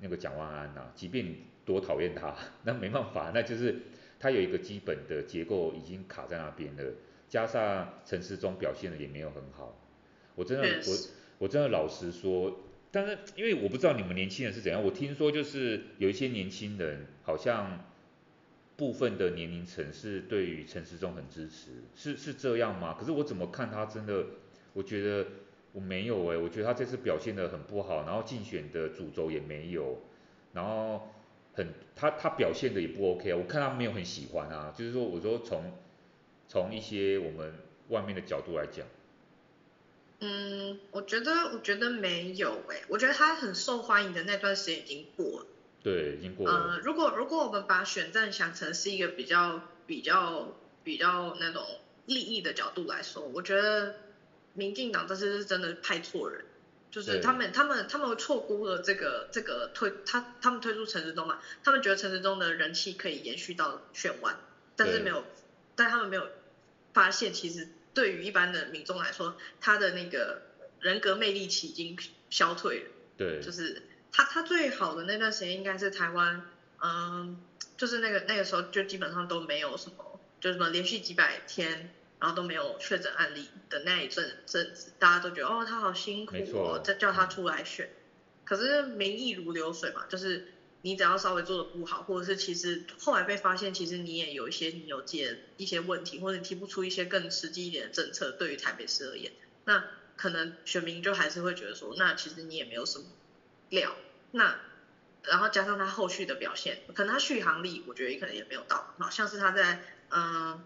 [0.05, 3.75] 那个蒋万安呐、啊，即便你多讨厌他， 那没办法，那就是
[4.21, 6.93] 他有一个基本的结构已经卡在那边了，
[7.29, 9.77] 加上陈世忠表现的也没有很好，
[10.37, 10.97] 我真的我。
[11.39, 12.61] 我真的老实说，
[12.93, 17.85] 但是因为我不知道你们年轻人是怎样，我听说就是有一些年轻人好像
[18.77, 22.97] 部分的年龄层是对于陈世忠很支持，是是这样吗？
[22.99, 24.25] 可是我怎么看他真的，
[24.75, 25.27] 我觉得
[25.75, 30.01] 我没有哎，我觉得他这次表现的很不好，然后竞选的主轴也没有，
[30.53, 31.11] 然后
[31.53, 35.73] 很他他表现的也不 OK 啊，我看他没有很喜欢啊，就是说我说从
[36.49, 37.53] 从一些我们
[37.89, 38.87] 外面的角度来讲。
[40.21, 45.47] 嗯，我觉得我觉得没有哎，我觉得他很受欢迎的那段时间已经过了。
[45.83, 46.53] 对，已经过了。
[46.53, 51.63] 呃，如果如果我们把选战想成是一个比较比较比较那种
[52.07, 53.97] 利益的角度来说，我觉得
[54.55, 56.45] 民进党这次是真的派错人，
[56.91, 64.37] 就是他们他们他们错估了这个这个推他他们推出陈时中嘛，他们觉得陈时中的人气可以延续到选完，
[64.75, 65.25] 但是没有，
[65.77, 66.29] 但他们没有
[66.93, 67.69] 发现其实。
[67.95, 70.43] 对于一般的民众来说，他的那个
[70.81, 71.97] 人格魅力期已经
[72.29, 72.91] 消退了。
[73.17, 73.41] 对。
[73.41, 76.45] 就是他他最好的那段时间应该是台湾，
[76.83, 77.41] 嗯，
[77.77, 87.91] 就是那个那个时候就基本上都没有什么，就是什么连续几百天，然后都没有确诊案例的那一阵阵子，大家都觉得哦他好辛苦哦，再叫他出来选。
[88.47, 90.49] 可是民意如流水嘛，就是。
[90.87, 99.33] 你只要稍微做的不好，或者是其实后来被发现，其实你也有一些你有解一些问题，或者你提不出一些更实际一点的政策，对于台北市而言，
[99.65, 99.83] 那
[100.19, 103.07] 可能选民就还是会觉得说，那其实你也没有什么
[103.71, 103.97] 料。
[104.33, 104.61] 那
[105.23, 110.63] 然后加上他后续的表现，可能他续航力，我觉得也可能也没有到，好像是他在嗯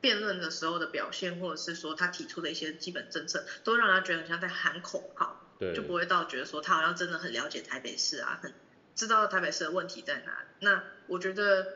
[0.00, 8.52] 辩论的时候的表现，或者是说他提出的一些基本政策，都让他觉得很像在喊口号，对，就不会到觉得说他好像真的很了解台北市啊，很。
[8.92, 10.44] 知道台北市的问题在哪？
[10.58, 11.66] 那我觉得，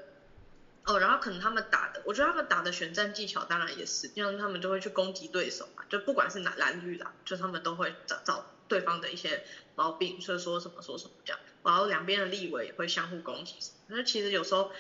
[0.85, 9.43] 哦，然后可能他们打的，我觉得他们打的选战技巧当然也是，因为他们就会去攻击对手嘛，就不管是哪蓝绿啦，就他们都会找找对方的一些
[9.75, 13.55] 毛病，所以说什么说什么这样，然后两边的立委也会相互攻击。
[13.87, 14.73] 那其实有时候，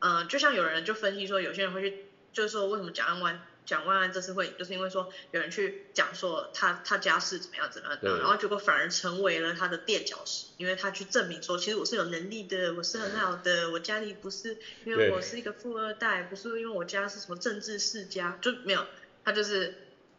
[0.00, 3.42] 嗯、呃，就像有人就分析说，有些人会去，就是说为什么蒋万安。
[3.64, 18.84] 蒋万安这次会赢，就是因为说有人去讲说他他家世怎么样怎么样，然后结果反而成为了他的垫脚石，因为他去证明说，其实我是有能力的，我是很好的，我家里不是因为我是一个富二代，不是因为我家是什么政治世家，就没有，
[19.24, 19.72] 他就是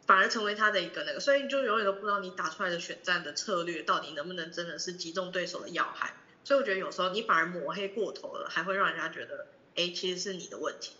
[0.07, 10.93] 反而成为他的一个那个，所以就永远都不知道你打出来的选战的策略到底能不能真的是击中对手的要害，所以我觉得有时候你反而抹黑过头了，还会让人家觉得，哎，其实是你的问题。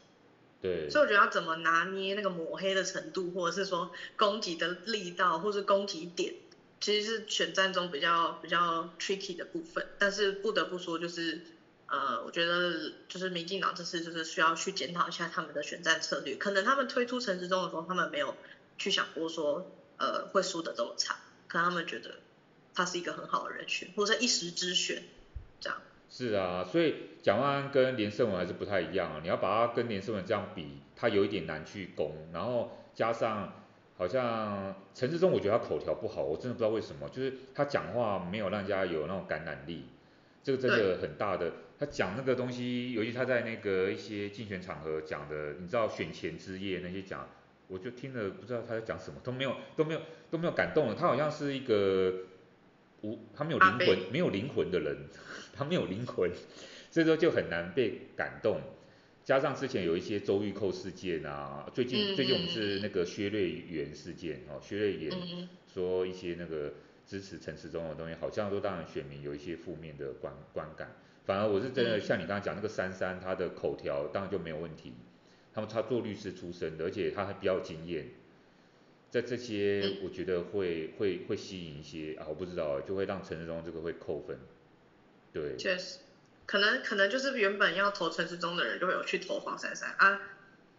[0.63, 6.33] 对，所以我觉得要怎么拿捏那个抹黑的程度，或者是说攻击的力道，或是攻击点，
[6.79, 9.85] 其实是选战中比较比较 tricky 的部分。
[9.99, 11.41] 但是不得不说，就是
[11.87, 16.37] 呃，我觉得就是民进党这次就是需要去检讨一下他们的选战策略。
[16.37, 18.33] 可能他们推出陈时中的时候，他们没有
[18.77, 21.17] 去想过说呃会输得这么惨，
[21.49, 22.19] 可能他们觉得
[22.73, 25.03] 他是一个很好的人选，或者一时之选
[25.59, 25.81] 这样。
[26.15, 29.19] 是啊，所以蒋万安跟连胜文还是不太一样啊。
[29.23, 32.15] 你要把他跟连胜文这样比，他有一点难去攻。
[32.31, 33.51] 然后加上
[33.97, 39.85] 好像陈志忠，我觉得他口条不好，我真的不知道为什么，就是他讲话没有让人家有那种感染力。
[40.43, 47.27] 这个真的很大的，他讲那个东西，尤其他在那个一些竞选场合讲的，你知道选前之夜那些讲，
[47.67, 50.93] 我就听了不知道他在讲什么，都没有都没有都没有感动了。
[50.93, 52.13] 他好像是一个
[53.01, 55.07] 无他没有灵魂没有灵魂的人。
[55.53, 56.29] 他没有灵魂，
[56.91, 58.59] 所以说就很难被感动。
[59.23, 66.73] 加上之前有一些周玉蔻事件啊，最近最近我们是那个薛瑞元事件哦，薛瑞元说一些那个
[67.05, 70.91] 支持陈时中的东西，好像都让选民有一些负面的观观感。
[71.23, 74.91] 反而我是真的像你刚才讲那个珊珊，她的口条当然就没有问题。
[75.53, 78.07] 他们他做律师出身的，而且他还比较有经验。
[79.09, 84.37] 在这些我觉得会会会吸引一些啊，我不知道，就会让陈时中这个会扣分。
[85.33, 85.57] 对。
[85.57, 85.97] 确实，
[86.45, 90.21] 可能可能就是原本要投陈时中的人就会有去投黄珊珊啊。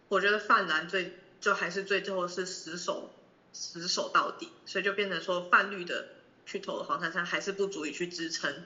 [0.07, 3.11] 我觉得泛蓝最就还是最后是死守
[3.53, 6.07] 死守到底，所以就变成说泛绿的
[6.45, 8.63] 去投了黄珊珊还是不足以去支撑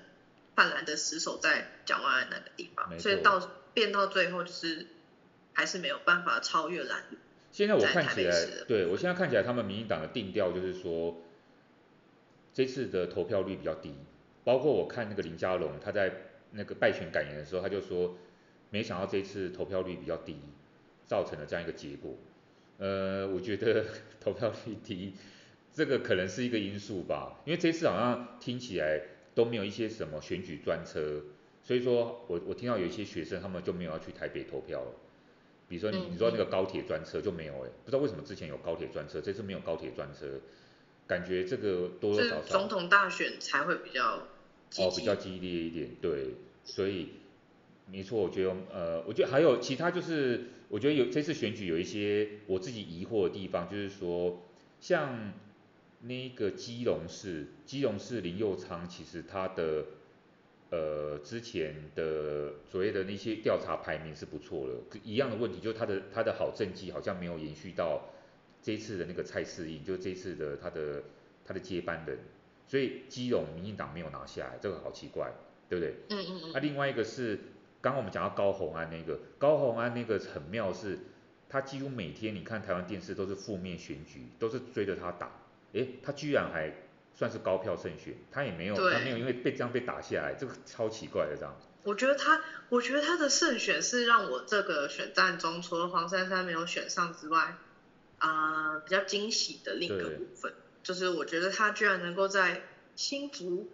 [0.56, 3.40] 泛蓝的死守在蒋万安那个地方，所以到
[3.74, 4.88] 变到最后就是
[5.54, 7.18] 还是没有办法超越蓝绿。
[7.52, 11.22] 现在我看起来，对我现在看起来他们民进党的定调就是说
[12.54, 13.96] 这次的投票率比较低，
[14.50, 16.12] 包括我看那个林佳龙他在
[16.52, 18.18] 那个败选感言的时候他就说，
[18.72, 20.38] 没想到这次投票率比较低。
[21.10, 22.16] 造成了这样一个结果，
[22.78, 23.84] 呃，我觉得
[24.22, 25.16] 投票率低，
[25.74, 29.02] 这个可能是一个因素吧，因为这次好像听起来
[29.34, 31.24] 都没有一些什么选举专车，
[31.64, 34.92] 所以说我我听到有一些学生他们就没有要去台北投票了，
[35.68, 40.28] 比如说你你说那个高铁专车就没有哎，不知道为什么之前有高铁专车，这次没有高铁专车，
[41.08, 42.60] 感觉这个多多少少。
[42.60, 44.28] 总统大选才会比较
[44.78, 47.10] 哦比较激烈一点，对，所以
[47.92, 50.50] 没错，我觉得呃，我觉得还有其他就是。
[50.70, 54.44] 我觉得有这次选举有一些我自己疑惑的地方，就是说，
[54.80, 55.34] 像
[56.02, 59.86] 那个基隆市，基隆市林佑昌，其实他的
[60.70, 68.08] 呃之前的所谓的那些调查排名是不错的，一样的问题就是他的他的好政绩好像没有延续到
[68.62, 71.02] 这次的那个蔡适应，就这次的他的
[71.48, 72.20] 他的接班人，
[72.70, 75.34] 所以基隆民进党没有拿下来，这个好奇怪，
[75.68, 75.96] 对不对？
[76.10, 76.52] 嗯嗯嗯。
[76.54, 77.38] 那另外一个是。
[77.82, 81.00] 刚刚我们讲到高虹安那个，高虹安那个很妙是，
[81.48, 85.32] 他几乎每天你看台湾电视都是负面选举，都是追着他打，
[85.72, 86.74] 诶，他居然还
[87.14, 91.56] 算是高票胜选，他也没有，他没有因为被这样被打下来，这个超奇怪的这样。
[91.84, 97.56] 我觉得他，我觉得他的胜选是让我这个选战中除了黄珊珊没有选上之外，
[98.18, 100.54] 啊、呃，比较惊喜的另一个部分，
[100.90, 102.64] 就是我觉得他居然能够在
[102.96, 103.70] 新竹。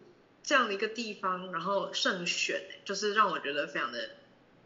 [0.47, 4.11] 这样的一个地方，然后胜选，就是让我觉得非常的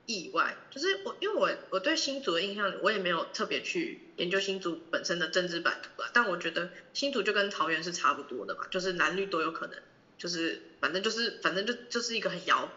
[0.08, 0.58] 意外。
[0.70, 6.10] 就是我，因为我我对新竹的印象，我也没有特别去研究新竹本身的政治版图啊。
[6.14, 9.82] 但我觉得新竹就跟桃园是差不多的嘛，就是蓝绿都有可能，
[10.18, 12.70] 就是反正就是反正就就是一个很摇，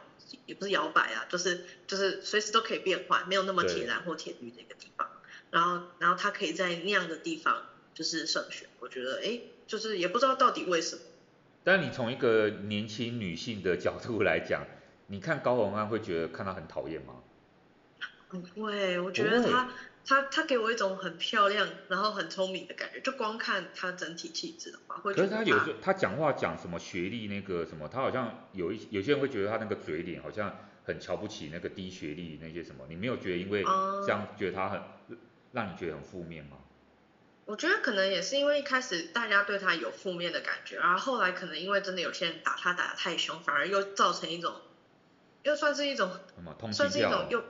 [0.47, 5.11] 也不是摇摆啊，就是就是随时都可以变换，没有那么铁蓝或铁绿的一个地方。
[5.51, 11.03] 然后然后他可以在那样的地方就是胜选，我觉得哎，就是也不知道到底为什么。
[11.65, 14.65] 但你从一个年轻女性的角度来讲，
[15.09, 17.15] 你看高洪安会觉得看她很讨厌吗？
[18.29, 19.69] 不会，我觉得她
[20.05, 25.37] 她她给我一种很漂亮，然后很聪明的感觉，就光看她整体气质的话，会觉得她。
[25.37, 33.63] 可是她有时候她讲话讲什么学历那个什么，她好像有一有些人会觉得她那个嘴脸好像很瞧不起那个低学历那些什么，你没有觉得因为
[34.05, 34.81] 这样觉得她很
[35.53, 36.57] 让你觉得很负面吗？
[37.53, 44.55] 我觉得可能也是因为一开始大家对他有负面的感觉，然后后来可能因为真的有些人打他打得太凶，反而又造成一种，
[45.43, 46.19] 又算是一种，
[46.73, 47.45] 算是一种又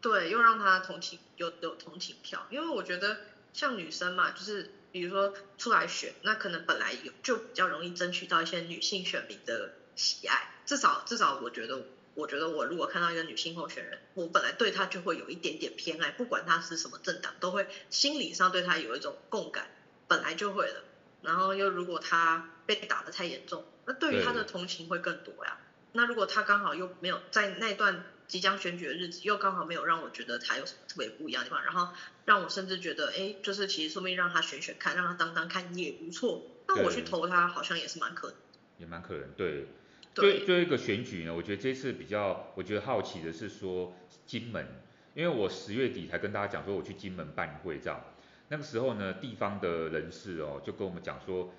[0.00, 3.18] 对，又让他同情有有同情票，因为我觉得
[3.52, 11.82] 像女生嘛，就是比如说出来选，那可能本来有就比较容易争取到一些女性选民的喜爱，至少至少我觉得。
[12.18, 19.70] 我觉得我如果看到一个女性候选人，我本来对她就会有一点点偏爱，不管她是什么政党，都会心理上对她有一种共感，
[20.08, 20.82] 本来就会的。
[21.22, 25.58] 然后又如果她被打得太严重，那对于她的同情会更多呀。
[25.92, 31.88] 那如果她刚好又没有在那段即将选举的日子，又刚好没有让我觉得她有什么特别不一样的地方，然后
[32.24, 36.42] 让我甚至觉得，哎，就是其实说不定让她选选看，让她当当看也不错。
[36.66, 38.36] 那我去投她好像也是蛮可能，
[38.78, 39.68] 也蛮可能，对。
[40.14, 43.92] 对，最后一个选举呢，我觉得这次比较，我觉得好奇的是说
[44.26, 44.66] 金门，
[45.14, 48.00] 因为我十月底才跟大家讲说我去金门办会这样，
[48.48, 51.52] 那个时候呢，地方的人士哦就跟我们讲说，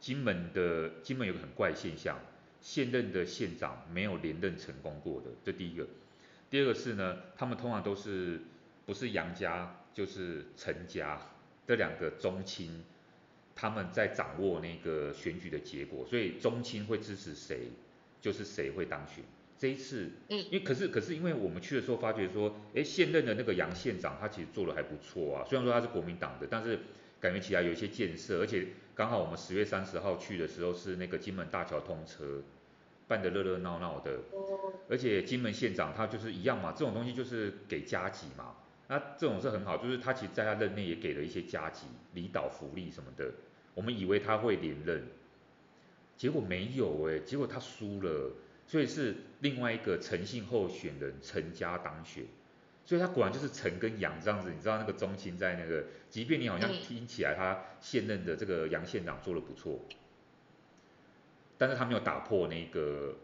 [0.00, 2.18] 金门的金门有个很怪现象，
[2.60, 5.86] 现任的县长没有连任成功过的，这第一个，
[6.50, 8.40] 第二个是呢，他们通常都是
[8.84, 11.20] 不是杨家就是陈家
[11.66, 12.84] 这两个宗亲。
[13.60, 17.72] 他们在掌握那个选举的结果，所以中青会支持谁，
[18.20, 19.24] 就是谁会当选。
[19.58, 26.78] 这一次，嗯，因为可是可是因为我们去的时候发觉说，哎，现任的那个杨县长他其实做的还不错啊，虽然说他是国民党的，但是
[27.20, 32.40] 感觉起来有一些建设，而且刚好我们十月三十号去的时候是那个金门大桥通车，
[33.08, 34.20] 办得热热闹闹的，
[34.88, 38.54] 而且金门县长他就是一样嘛，这种东西就是给加急嘛，
[38.88, 43.30] 那这种是很好，就是他其实在他任内也给了一些加急，离岛福利什么的。
[43.74, 45.06] 我们以为他会连任，
[46.16, 48.32] 结果没有哎，结果他输了，
[48.66, 52.24] 所以是另外一个陈姓候选人陈家当选。
[52.84, 59.78] 所以他果然就是陈跟杨这样子，你知道那个中青在那个，即便你好像听起来他现任的这个杨县长做的不错，
[61.58, 63.14] 但是他没有打破那个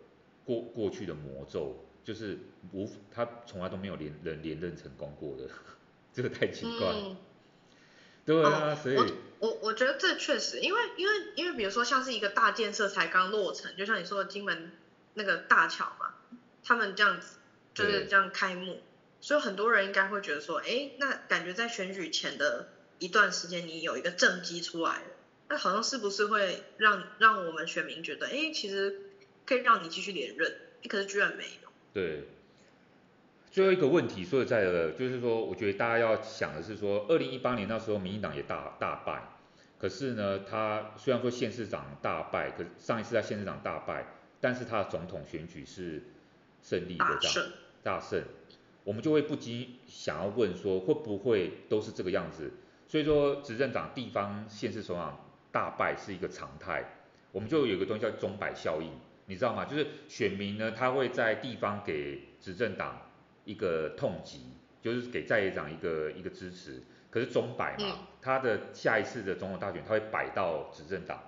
[0.45, 2.39] 过过去的魔咒，就是
[2.73, 5.49] 无他从来都没有连人连任成功过的，
[6.13, 6.89] 这个太奇怪。
[6.89, 7.17] 嗯
[8.27, 9.07] 对啊，哦、所以我
[9.41, 14.73] 我我觉得这确实，因为因为因为比如说像是一个大建设才刚落成，就像你说的金门
[15.13, 16.15] 那个大桥嘛，
[16.65, 17.37] 他们这样子
[17.75, 18.81] 就是这样开幕，
[19.21, 25.07] 所以很多人应该会觉得说，哎，那感觉在选举前的一段时间，你有一个政绩出来了，
[25.51, 29.03] 那好像是不是会让让我们选民觉得，哎，其实
[29.45, 30.57] 可以让你继续连任，
[30.89, 31.64] 可是居然没有。
[31.95, 32.25] 对。
[33.51, 39.23] 最后一个问题说实在的，就是说，我觉得大家要想的是说，二零一八年那时候，民进党也大大败，
[39.79, 44.07] 可是呢，他虽然说县市长大败，可上一次在县市长大败，
[44.41, 46.03] 但是他的总统选举是
[46.65, 47.53] 胜利的这样，大胜，
[47.85, 48.25] 大胜，
[48.83, 52.51] 我们就会不禁想要问说，会不会都是这个样子？
[52.89, 56.85] 所以说，执政党地方县市首长大败是一个常态，
[57.31, 58.91] 我们就有一个东西叫钟摆效应，
[59.27, 59.65] 你知道吗？
[59.65, 63.01] 就是选民呢，他会在地方给执政党。
[63.47, 64.41] 一个痛击，
[64.81, 71.23] 就是给在野党一个一个支持，可是中摆嘛，他的下一次的总统大选，他会摆到执政党。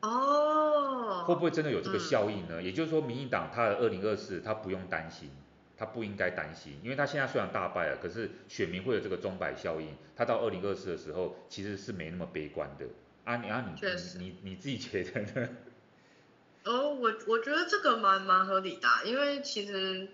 [0.00, 1.22] 哦。
[1.24, 2.60] 会不会真的有这个效应呢？
[2.60, 5.30] 也就是说，民进党他的二零二四，他不用担心，
[5.76, 12.86] 他不应该担心，因为他现在虽然大败了，可是选民会有这个中摆效应，他到二零二四的时候其实是没那么悲观的。
[13.22, 13.80] 啊，你啊你
[14.18, 15.48] 你你你自己觉得呢？
[16.64, 20.08] 哦，我我觉得这个蛮蛮合理的，因为其实。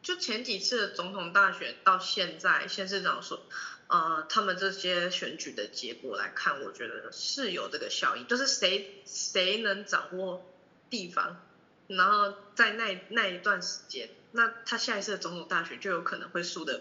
[0.00, 3.42] 就前几次总统大选到现在，县市长说，
[3.88, 10.46] 呃，他们这些选举的结果来看，我觉得是有这个效应，就是谁谁能掌握
[10.88, 11.44] 地方，
[11.88, 16.80] 然后在那那一段时间，那他下一次的总统大选就有可能会输的，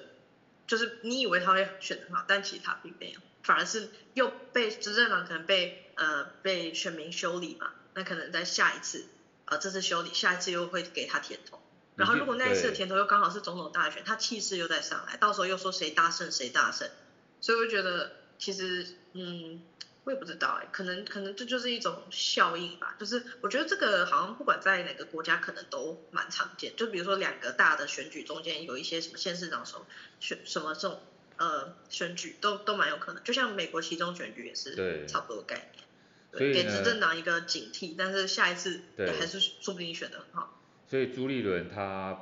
[0.68, 9.08] 就是你以为他会选得好，但其实他并没有，反而是又被执政党可能被呃被选民修理嘛，那可能在下一次，
[9.46, 11.60] 呃这次修理，下一次又会给他甜头。
[11.96, 16.88] 然后如果那一次的甜头又刚好是总统大选，他气势又再上来，到时候又说谁大胜谁大胜，
[17.42, 19.64] 所以我觉得其实嗯，
[20.04, 29.88] 我也不知道哎，可能可能这就是一种效应吧，就是我觉得这个好像不管在哪个国家可能都蛮常见，就比如说两个大的选举中间有一些什么县市长什么
[30.20, 31.02] 选什么这种
[31.38, 35.84] 呃选举都都蛮有可能，就像美国其中选举也是差不多概念，
[36.32, 40.60] 对，给执政党一个警惕，但是下一次也还是说不定选的很好。
[40.88, 42.18] 所以朱立伦他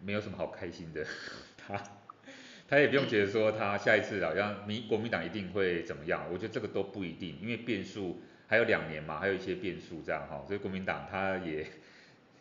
[0.00, 1.06] 没有什么好开心的，
[1.56, 1.82] 他
[2.68, 11.66] 他也不用觉得说他下一次好像民国民党一定会怎么样，我觉得这个都不一定，因为变数还有两年嘛，还有一些变数这样哈，所以国民党他也，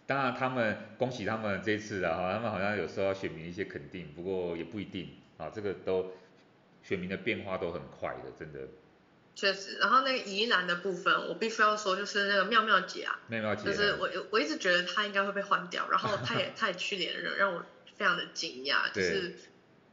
[0.08, 6.12] 当然他们恭喜他们这次啊哈，他们好像有时候要选民一些肯定，不过也不一定啊，这个都
[6.82, 8.60] 选民的变化都很快的，真的。
[9.42, 17.66] 确实，然后那个宜兰的部分，我必须要说，就是那个妙妙姐啊，妙妙姐，就是我我一直觉得她应该会被换掉，然后她也 她也去连任，让我
[17.98, 19.34] 非常的惊讶，就是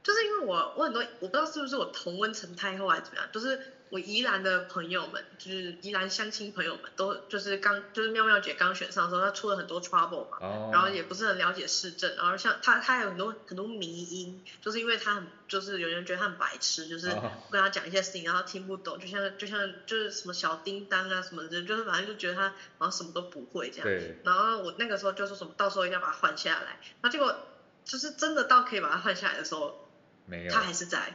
[0.03, 3.59] 就是因为我我很多我不知道是不是我同温层太厚还是怎么样，就是。
[3.91, 10.75] 我宜兰的朋友们，就是宜兰相亲朋友们，都就是刚就是妙妙姐刚选上的时候，她出了很多 trouble 嘛，oh.
[10.75, 24.21] 然后也不是很了解市政，然后像她她有很多很多迷因，就是因为她很就是有人觉得她很白痴，就是不跟她讲一些事情，然后听不懂，就像就像就是什么小叮当啊什么的，就是反正就觉得她好像什么都不会这样，对。
[24.25, 27.35] 然后我那个时候就说什么到时候一定要把她换下来，然后结果
[27.85, 29.89] 就是真的到可以把她换下来的时候，
[30.27, 31.15] 没有，她还是在。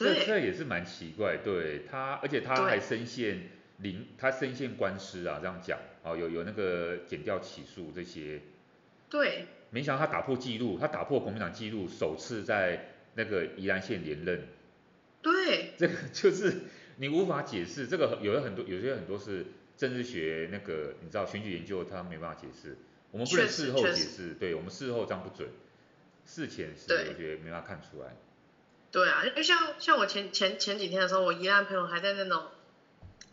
[0.00, 8.40] 这这也是蛮奇怪，对他，而且他还深陷临，对他深陷官司啊，这样讲，哦，有有那个减掉起诉这些，
[9.10, 14.48] 对，没想到他打破纪录，他打破国民党纪录，首次在那个宜兰县连任，
[15.20, 16.54] 对，这个就是
[16.96, 19.44] 你无法解释，这个有的很多，有些很多是
[19.76, 22.74] 政治学那个，你知道选举研究他没办法解释，
[23.10, 25.46] 我们不能事后解释，对我们事后这样不准，
[26.24, 28.16] 事前是我觉得没办法看出来。
[28.92, 32.46] 对啊，就像像我前前前几天的时候，我宜兰朋友还在那种，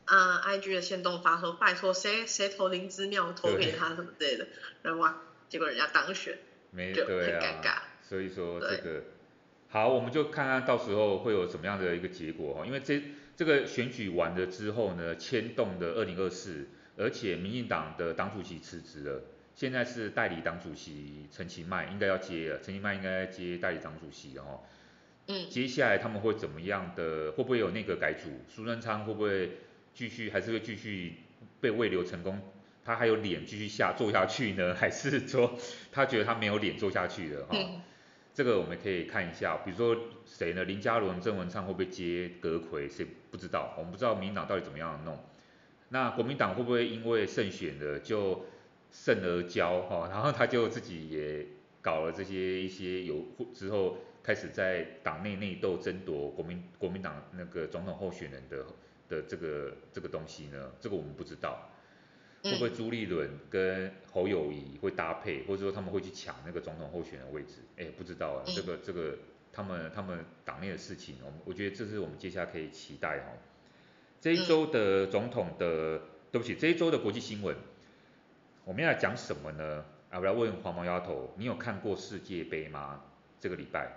[0.05, 4.47] 呃，IG 的线动发说，拜托谁谁投林之妙投给他什么之类的，
[4.84, 5.18] 然后哇，
[5.49, 6.38] 结果人家当选，
[6.72, 7.80] 没就很尴尬。
[8.08, 9.03] 所以说这个，
[9.70, 13.01] 好，我们就看看到时候会有什么样的一个结果哈，因为这
[13.36, 19.24] 这个选举完了之后呢，牵动的二零二四，而且民进党的党主席辞职了，
[19.55, 24.60] 现在是代理党主席陈其迈应该要接了，陈其迈应该接代理党主席的哈。
[25.28, 27.32] 嗯，接下来他们会怎么样的？
[27.32, 28.30] 会不会有内阁改组？
[28.47, 29.51] 苏贞昌会不会
[29.93, 31.13] 继续，还是会继续
[31.59, 32.39] 被未留成功？
[32.86, 34.73] 他还有脸继续下做下去呢？
[34.80, 35.57] 还是说
[35.91, 37.45] 他觉得他没有脸做下去了？
[37.47, 37.82] 哈、嗯，
[38.34, 40.63] 这个我们可以看一下，比如说谁呢？
[40.63, 42.89] 林佳龙、郑文灿会不会接阁揆？
[42.89, 43.73] 谁不知道？
[43.78, 45.19] 我们不知道民进党到底怎么样弄。
[45.89, 48.45] 那国民党会不会因为胜选了就
[48.91, 50.07] 胜而骄哈？
[50.09, 51.45] 然后他就自己也
[51.82, 53.97] 搞了这些一些有之后
[54.28, 58.65] 开始在党内内斗争夺国民国民党那个总统候选人的
[59.07, 60.69] 的这个这个东西呢？
[60.82, 61.69] 这个我们不知道。
[62.43, 67.59] 会不会朱立伦跟侯友谊会搭配，或者说他们会去抢那个总统候选人位置？
[67.78, 69.17] 哎，不知道啊，这个这个
[69.53, 73.32] 他们他们党内的事情，我我觉得这是我们接下来可以期待哈。
[74.19, 76.01] 这一周的总统的，
[76.32, 77.55] 对不起，这一周的国际新闻，
[78.65, 79.86] 我们要来讲什么呢？
[80.09, 83.05] 啊，我要问黄毛丫头，你有看过世界杯吗？
[83.39, 83.91] 这个礼拜？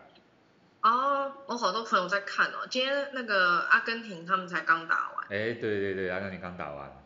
[0.82, 5.26] 哦，我好多朋友在看哦，今天那个阿根廷他们才刚打完。
[5.28, 6.96] 哎，对对对，阿根廷刚打完。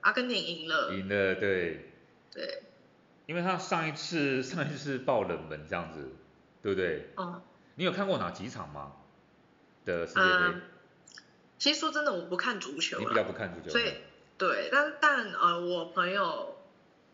[0.00, 1.90] 阿根廷赢了，赢了，对，
[2.32, 2.62] 对，
[3.26, 6.10] 因为他上一次 上一次爆冷门这样子，
[6.62, 7.10] 对不对？
[7.16, 7.42] 哦，
[7.76, 8.92] 你有看过哪几场吗？
[9.84, 10.28] 的世界杯？
[10.28, 10.62] 嗯，
[11.58, 13.94] 其实说真的，我不看足球，你比较不看足球，所以
[14.38, 16.58] 对，但但呃，我朋友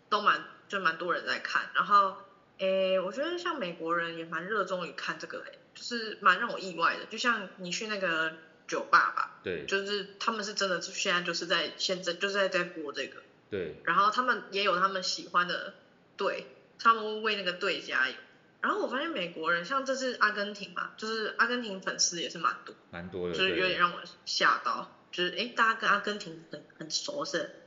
[0.08, 2.16] 都蛮就蛮多人在看，然后
[2.58, 8.34] 诶，我觉得像美国人也蛮热衷于看这个诶，就是蛮让我意外的，就像你去那个。
[8.70, 13.20] 酒吧吧，对，就是他们是真的，现在就是在现在就是在在播这个，
[13.50, 15.74] 对，然后他们也有他们喜欢的
[16.16, 16.46] 队，
[16.78, 18.14] 他们会为那个队加油。
[18.60, 27.50] 然后我发现美国人像这次阿根廷嘛，就是阿根廷粉丝也是蛮多，蛮多的，就是有点让我吓到，就是哎，大家跟阿根廷很很熟是，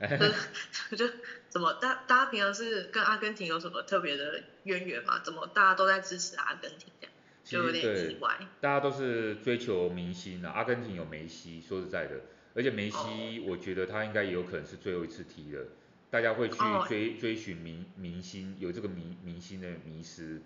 [0.90, 1.14] 就是就
[1.50, 5.18] 怎么大大家平常是跟阿根廷有什么特别的渊源嘛？
[5.22, 7.13] 怎么大家都在支持阿根廷这样？
[7.44, 12.22] 就有点意外，大家都是追求明星啊，阿根廷有梅西，说实在的，
[12.54, 15.66] 而且梅西，我觉得他应该也有可能是最后一次踢了，
[16.10, 16.56] 大家会去
[16.88, 20.40] 追追寻明明星，有这个明明星的迷失，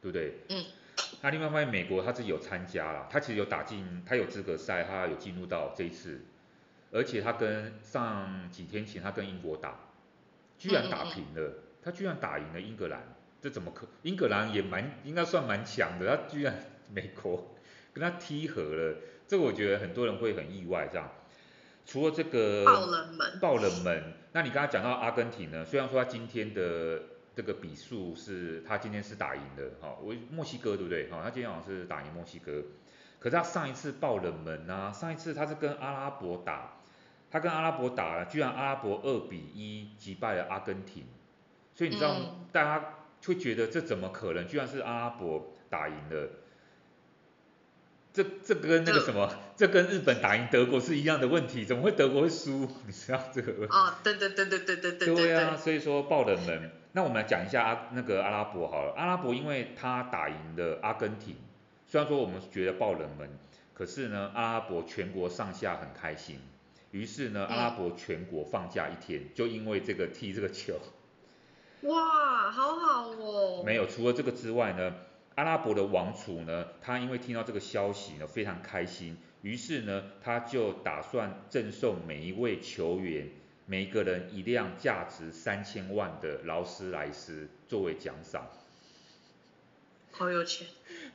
[0.00, 0.34] 对不对？
[0.48, 0.64] 嗯。
[1.20, 6.20] 那另外发现，美国他自己有参加了，他其实有打进，他有资格赛，他有进入到这一次，
[6.92, 9.78] 而且他跟上几天前他跟英国打，
[10.56, 13.15] 居然打平了，他居然打赢了英格兰。
[13.46, 13.86] 这怎么可？
[14.02, 16.52] 英格兰也蛮应该算蛮强的，他居然
[16.92, 17.54] 美国
[17.92, 18.96] 跟他踢和了，
[19.28, 21.08] 这个我觉得很多人会很意外这样。
[21.84, 25.64] 除了这个爆冷门，爆冷门，那你刚才讲到阿根廷呢？
[25.64, 27.02] 虽然说他今天的
[27.36, 31.08] 这个比数是他今天是打赢的，哈，我墨西哥对不对？
[31.08, 32.64] 哈，他今天好像是打赢墨西哥，
[33.20, 36.80] 可是他上一次爆冷门啊，上一次他是跟阿拉伯打，
[37.30, 41.04] 他跟阿拉伯打了，居然阿拉伯二比一击败了阿根廷，
[41.76, 42.16] 所以你知道
[42.50, 42.92] 大家。
[43.22, 44.46] 嗯会觉得这怎么可能？
[44.46, 46.28] 居然是阿拉伯打赢了，
[48.12, 52.68] 这这跟那个什么，这跟日本打赢德国是一样的问题，怎么会德国会输？
[52.86, 53.74] 你知道这个问题？
[53.74, 55.14] 哦，对对对对对对对。
[55.14, 56.70] 对啊，所以说爆冷门。
[56.92, 61.36] 那我们来讲一下阿那个阿拉伯好了，阿拉伯因为他打赢了阿根廷，
[61.86, 63.28] 虽然说我们觉得爆冷门，
[63.74, 66.38] 可是呢，阿拉伯全国上下很开心，
[66.92, 70.78] 于是呢，阿拉伯全国放假一天，就因为这个踢这个球。
[71.86, 73.62] 哇，好好哦！
[73.64, 74.94] 没有，除了这个之外呢，
[75.36, 83.28] 阿拉伯的王储呢，他因为听到这个消息呢，非常开心，于是呢，他就打算赠送每一位球员，
[83.66, 88.48] 每一个人一辆价值三千万的劳斯莱斯作为奖赏。
[90.10, 90.66] 好有钱。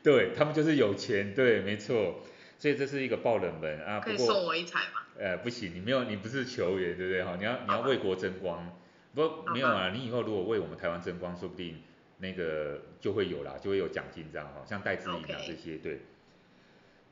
[0.04, 2.22] 对，他们就是有钱，对，没错。
[2.60, 4.00] 所以这是一个爆冷门啊。
[4.00, 5.02] 可以送我一台吗？
[5.20, 7.24] 呃，不行，你没有，你不是球员，对不对？
[7.24, 8.72] 哈，你要你要为国争光。
[9.14, 11.82] 不，没有啊，你以后如果为我们台湾争光，说不定
[12.20, 16.02] 那个就会有啦，就会有奖金这样哈，像戴资颖啊这些，对。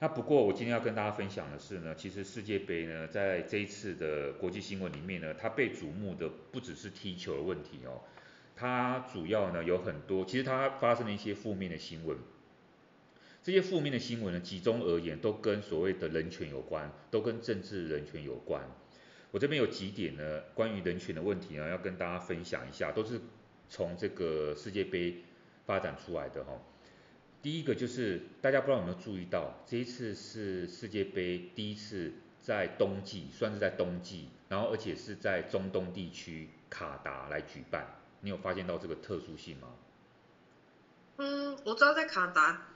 [0.02, 8.00] 那不过我今天要跟大家分享的是呢，其实世界杯呢，在这一次的国际新闻里面呢，它被瞩目的不只是踢球的问题哦，
[8.56, 12.18] 它主要呢有很多，其实它发生了一些负面的新闻。
[13.44, 18.70] 这些负面的新闻呢，集中而言都跟所谓的人权有关，都跟政治人权有关。
[19.32, 23.22] 我这边有几点呢，关于人权的问题呢，要跟大家分享一下，都是
[23.70, 25.24] 从这个世界杯
[25.68, 26.54] 发展出来的哈。
[27.42, 32.12] 第一个就是大家不知道有没有注意到，这一次是世界杯第一次
[32.42, 37.86] 在冬季，算是在冬季，然后而且是在中东地区卡达来举办，
[38.22, 39.68] 你有发现到这个特殊性吗？
[41.18, 42.68] 嗯，我知道在卡达，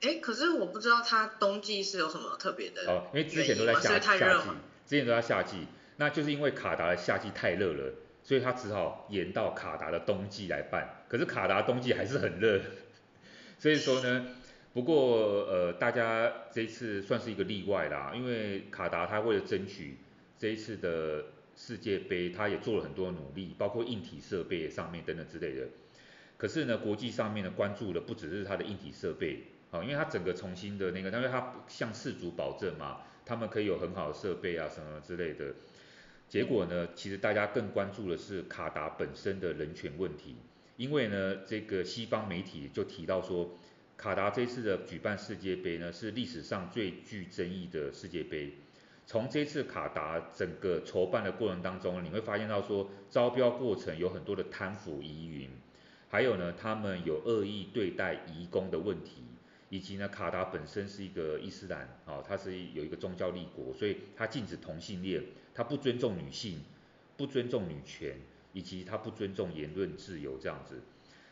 [0.00, 4.50] 哎，可是我不知道它冬季是有什么特别的，哦，因为之前都在夏夏季。
[4.88, 5.66] 之前都在夏季，
[5.98, 7.92] 那就是因为卡达的夏季太热了，
[8.24, 11.04] 所以他只好延到卡达的冬季来办。
[11.08, 12.60] 可是卡达冬季还是很热，
[13.58, 14.26] 所以说呢，
[14.72, 19.98] 不过呃大家这一次算是一个例外啦，因为卡达他为了争取
[20.38, 25.66] 这一次的世界杯，他也做了很多努力，包括硬体设备上面等等之类的。
[26.38, 35.54] 可是呢，国际上面呢关注的不只是它的硬体设备，好，因为它整个重新的那个，因为它向世主保证嘛，他们可以有很好的设备啊什么之类的。
[36.28, 40.36] 结果呢，其实大家更关注的是卡达本身的人权问题，
[40.76, 43.50] 因为呢，这个西方媒体就提到说，
[43.96, 48.52] 卡达这次的举办世界杯呢，是历史上最具争议的世界杯。
[49.06, 55.48] 从这次卡达整个筹办的过程当中，你会发现到说，招标过程有很多的贪腐疑云，
[56.10, 59.22] 还有呢，他们有恶意对待移工的问题，
[59.70, 65.22] 以及呢，卡达本身是一个伊斯兰，啊，它是有一个宗教立国，所以它禁止同性恋，
[65.54, 66.60] 它不尊重女性，
[67.16, 68.16] 不尊重女权，
[68.52, 70.80] 以及它不尊重言论自由这样子，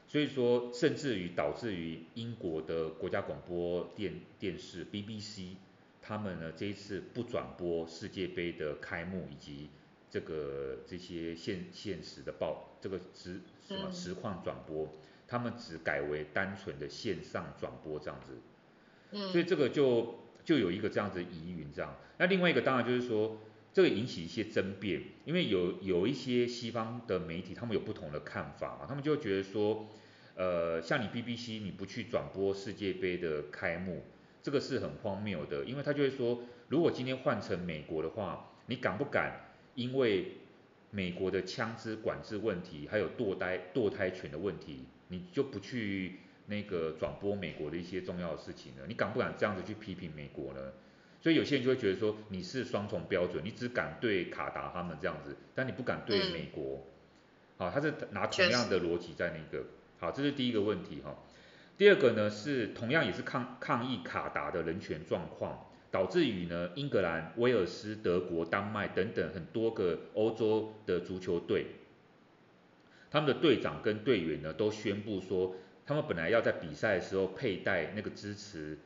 [0.07, 5.57] 所以说，甚至于导致于英国的国家广播电电视 BBC。
[6.03, 9.68] 他们呢，这一次不转播世界杯的开幕以及
[10.09, 14.89] 这个这些现现实的报这个实什么实况转播，
[15.27, 18.39] 他们只改为单纯的线上转播这样子。
[19.12, 19.29] 嗯。
[19.31, 21.97] 所以这个就就有一个这样子疑云这样。
[22.18, 23.39] 那另外一个当然就是说，
[23.72, 29.87] 这个引起一些争辩，因为有有一些西方的媒体他们有不同的看法嘛，他们就觉得说，
[30.35, 34.03] 呃，像你 BBC 你不去转播世界杯的开幕。
[34.43, 40.37] 这个是很荒谬的，因为他就会说，如果今天换成美国的话，你敢不敢因为
[40.93, 48.87] 美国的枪支管制问题，还有堕胎堕胎权的问题，你就不去那个转播美国的一些重要的事情了？
[48.87, 50.61] 你敢不敢这样子去批评美国呢？
[51.23, 56.87] 所以有些人就会觉得说，你是双重标准，你只敢对卡达他们这样子，但你不敢对美国。
[57.57, 59.65] 好，他是拿同样的逻辑在那个。
[59.99, 61.17] 好，这是第一个问题哈。
[61.79, 71.67] 第二个呢，是同样也是抗抗议卡达的人权状况，导致于呢英格兰、威尔斯、德国、丹麦等等很多个欧洲的足球队，
[73.17, 75.55] 他们的队长跟队员呢都宣布说，
[75.87, 78.77] 他们本来要在比赛的时候佩戴那个支持，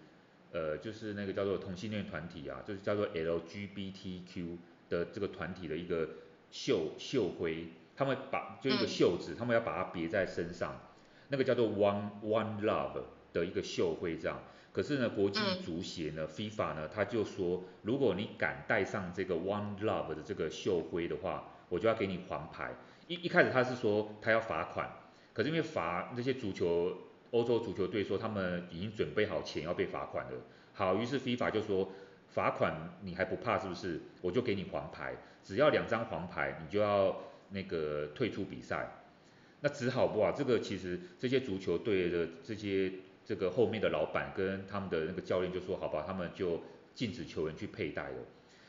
[0.53, 4.57] 呃，就是那个叫做同性恋团体啊，就是叫做 LGBTQ
[4.89, 6.09] 的这个团体的一个
[6.49, 10.81] 袖袖徽，他们把就一个袖子，他们要把它别在身上。
[11.27, 13.03] 那个叫做 One One Love
[13.33, 14.41] 的一个袖徽这样，
[14.73, 22.73] 可是呢，国际足协呢、嗯、FIFA 呢，他就说，如果你敢戴上这个 One Love 的这个袖徽的话，我就要给你黄牌。
[23.11, 24.89] 一一开始他是说他要罚款，
[25.33, 26.97] 可是因为罚那些足球
[27.33, 30.39] 欧洲足球队说他们已经准备好钱要被罚款了，
[30.75, 31.91] 好，于是 FIFA 就说
[32.29, 34.01] 罚款你还不怕是不是？
[34.23, 37.17] 我就给你黄牌，只要两张黄牌，你就要
[37.49, 38.89] 那个退出比赛。
[39.61, 42.93] 那只好不啊，这个其实这些足球队的这些
[43.25, 46.63] 这个后面的老板跟他们的那个教练就说好吧，他们就
[46.95, 48.19] 禁止球员去佩戴了。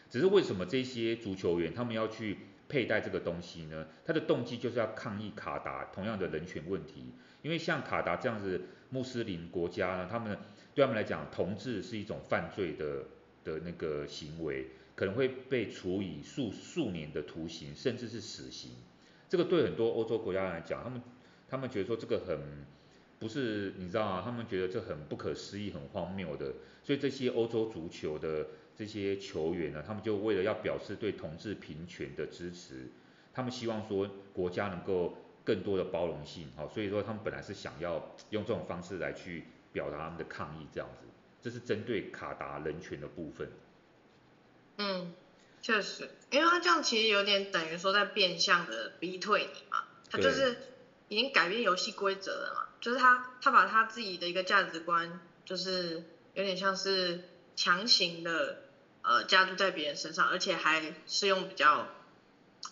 [0.10, 2.38] 只是为什么这些足球员他们要去
[2.72, 3.86] 佩戴这个东西呢？
[4.06, 7.12] 他的动机就是要抗议卡达同样的人权问题。
[7.42, 8.62] 因为像卡达这样子
[8.92, 10.38] 穆斯林国家呢，他们
[10.74, 13.04] 对他们来讲，同志是一种犯罪的
[13.44, 18.72] 的那个行为，可能会被处以数数年的徒刑，甚至是死刑。
[19.28, 21.02] 这个对很多欧洲国家来讲，他们
[21.50, 22.40] 他们觉得说这个很
[23.20, 24.22] 不是你知道吗？
[24.24, 26.54] 他们觉得这很不可思议、很荒谬的。
[26.84, 28.48] 所以这些欧洲足球的
[28.82, 32.90] 这些球员呢，他们就为了要表示对同志平权的支持，
[33.32, 41.06] 他们希望说国家能够更多的包容性，好，所以说他们本来是想要用这种方式来去表达他们的抗议，这样子。
[41.44, 43.52] 这是针对卡达人权的部分。
[44.78, 45.14] 嗯。
[45.64, 50.58] 确实，因为他这样其实有点等于说在变相的逼退你嘛，他就是
[51.08, 56.04] 已经改变游戏规则了嘛，就是他他把他自己的一个价值观，就是
[56.34, 57.26] 有点像是
[57.56, 58.64] 强行的
[59.02, 61.88] 呃加注在别人身上，而且还是用比较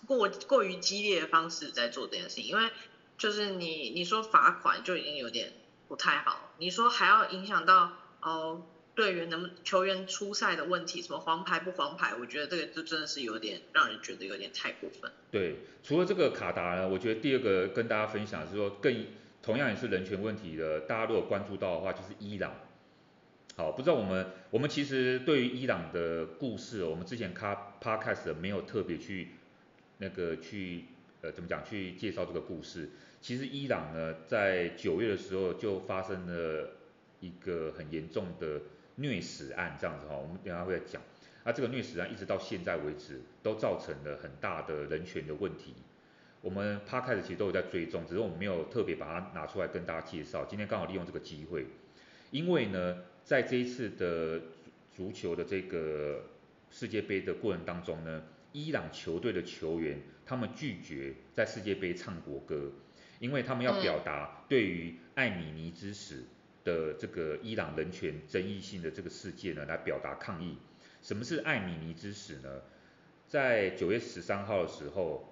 [0.08, 2.70] 过过于激烈的方式在做这件事情，因为
[3.18, 5.54] 就是你你说罚款就已经有点
[5.88, 8.64] 不太好，你说还要影响到哦。
[8.96, 15.10] 队员能球员出赛的问题，什么黄牌不黄牌，我觉得这个就真的是有点让人觉得有点太过分。
[15.32, 19.06] 对，除了这个卡达呢，我觉得第二个跟大家分享是说更
[19.42, 22.54] 同样也是人权问题的，大家如果关注到的话，就是伊朗。
[23.60, 29.32] 好，不知道我们我们其实对于伊朗的故事，我们之前卡 podcast 没有特别去
[29.98, 30.86] 那个去
[31.22, 32.92] 呃怎么讲去介绍这个故事。
[33.20, 36.70] 其实伊朗呢，在九月的时候就发生了
[37.20, 38.62] 一个很严重的。
[38.96, 41.02] 虐死案这样子哈，我们等下会再讲。
[41.46, 45.74] 那这个虐死案一直到现在为止，都造成了很大的人权的问题。
[46.42, 50.46] 我们 p 开始其实都有在追踪，只是我们没有特别把它拿出来跟大家介绍。
[50.50, 51.68] 今天刚好利用这个机会，
[52.32, 52.98] 因为呢，
[53.30, 54.42] 在这一次的
[54.92, 56.24] 足球的这个
[56.72, 58.24] 世界杯的过程当中呢，
[58.54, 62.72] 伊朗球队的球员他们拒绝在世界杯唱国歌，
[63.20, 66.26] 因为他们要表达对于艾米尼之死
[66.64, 70.58] 的这个伊朗人权争议性的这个事件呢，来表达抗议。
[71.04, 72.62] 什么是艾米尼之死呢？
[73.28, 75.32] 在九月十三号的时候，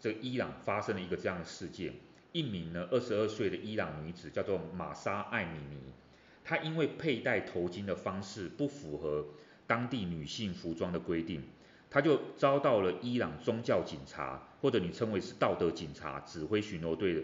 [0.00, 1.92] 这个伊朗发生了一个这样的事件，
[2.32, 5.76] 一名呢二十二岁的伊朗女子叫做玛莎艾米尼，
[6.44, 9.26] 她因为佩戴头巾的方式不符合
[9.66, 11.42] 当地女性服装的规定，
[11.90, 17.22] 她就遭到了伊朗宗教警察，或者你称为是道德警察指挥巡逻队的，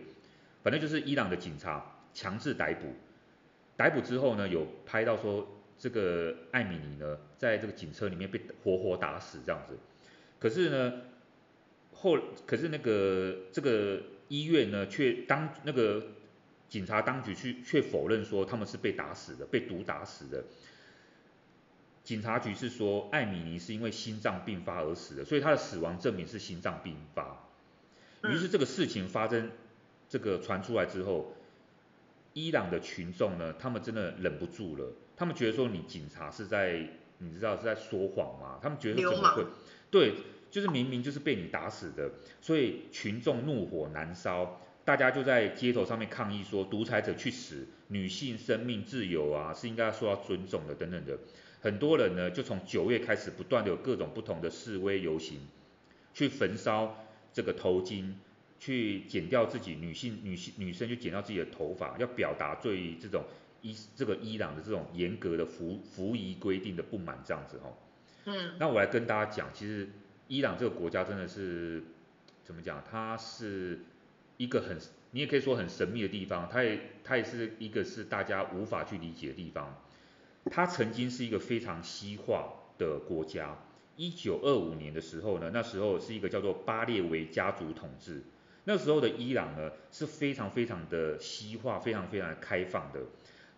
[0.63, 2.95] 反正就是伊朗的警察强制逮捕。
[3.77, 5.47] 逮捕之后呢，有拍到说
[5.79, 9.79] 这个艾米尼呢，在这个警车里面被活活打死这样子。
[10.39, 11.03] 可是呢，
[11.93, 16.03] 后可是那个这个医院呢，却当那个
[16.71, 20.45] 警察当局去却否认说他们是被打死的，被毒打死的。
[22.03, 27.45] 警察局是说艾米尼是因为心脏病发而死的，所以他的死亡证明是心脏病发。
[28.25, 29.51] 于是这个事情发生，
[30.09, 31.35] 这个传出来之后，
[32.33, 38.59] 伊朗的群众呢，他们真的忍不住了，他们觉得说你警察是在，你知道是在说谎吗？
[38.63, 39.45] 他们觉得怎么会？
[39.91, 40.15] 对，
[40.51, 42.11] 就是明明就是被你打死的，
[42.41, 51.19] 所以群众怒火难烧，大家就在街头上面抗议说，独裁者去死，女性生命自由啊是应该要受到尊重的等等的。
[51.61, 55.39] 很多人呢就从九月开始不断的有各种不同的示威游行，
[56.15, 56.97] 去焚烧
[57.33, 58.15] 这个头巾，
[58.59, 63.25] 去剪掉自己女性女性女生去剪掉自己的头发，要表达对这种
[63.61, 67.77] 伊这个伊朗的这种严格的服服仪规定的不满这样子哦。
[68.25, 69.89] 嗯，那我来跟大家讲，其实
[70.29, 71.83] 伊朗这个国家真的是
[72.43, 72.83] 怎么讲？
[72.91, 73.81] 它是
[74.41, 74.79] 一个很，
[75.11, 79.79] 你也可以说很神秘的地方，它也它也是一个是大家无法去理解的地方。
[80.47, 83.59] 它曾经是一个非常西化的国家。
[83.97, 88.23] 一九二五年的时候呢，那时候是一个叫做巴列维家族统治。
[88.65, 93.01] 那时候的伊朗呢是非常非常的西化，非常非常的开放的。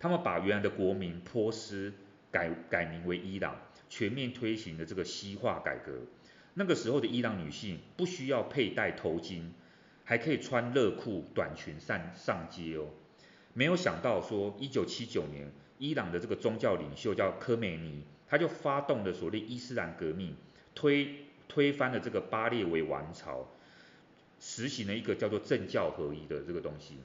[0.01, 1.93] 他们把原来的国民波斯
[2.33, 3.57] 改改名为伊朗。
[3.89, 5.93] 全面推行的这个西化改革，
[6.55, 9.43] 那个时候的伊朗女性不需要佩戴头巾，
[10.13, 12.85] 还可以穿热裤短裙上上街哦。
[13.55, 20.37] 没有想到说，一九七九年，伊朗的这个宗教领袖叫科梅尼，他就发动了所谓伊斯兰革命，
[20.75, 21.15] 推
[21.49, 23.49] 推翻了这个巴列维王朝，
[24.39, 26.99] 实行了一个叫做政教合一的这个东西。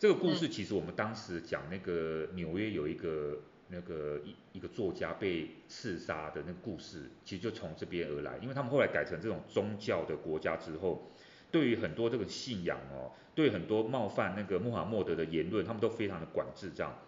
[0.00, 3.38] 这个故事其实我们当时讲那个纽约有一个。
[3.68, 8.38] 那个一一个作家被刺杀的那个故事，其实就从这边而来。
[8.40, 11.10] 因为他们后来改成这种宗教的国家之后，
[11.50, 16.98] 对于很多这个信仰哦，对很多冒犯那个穆罕默德的言论，他们都非常的管制这样。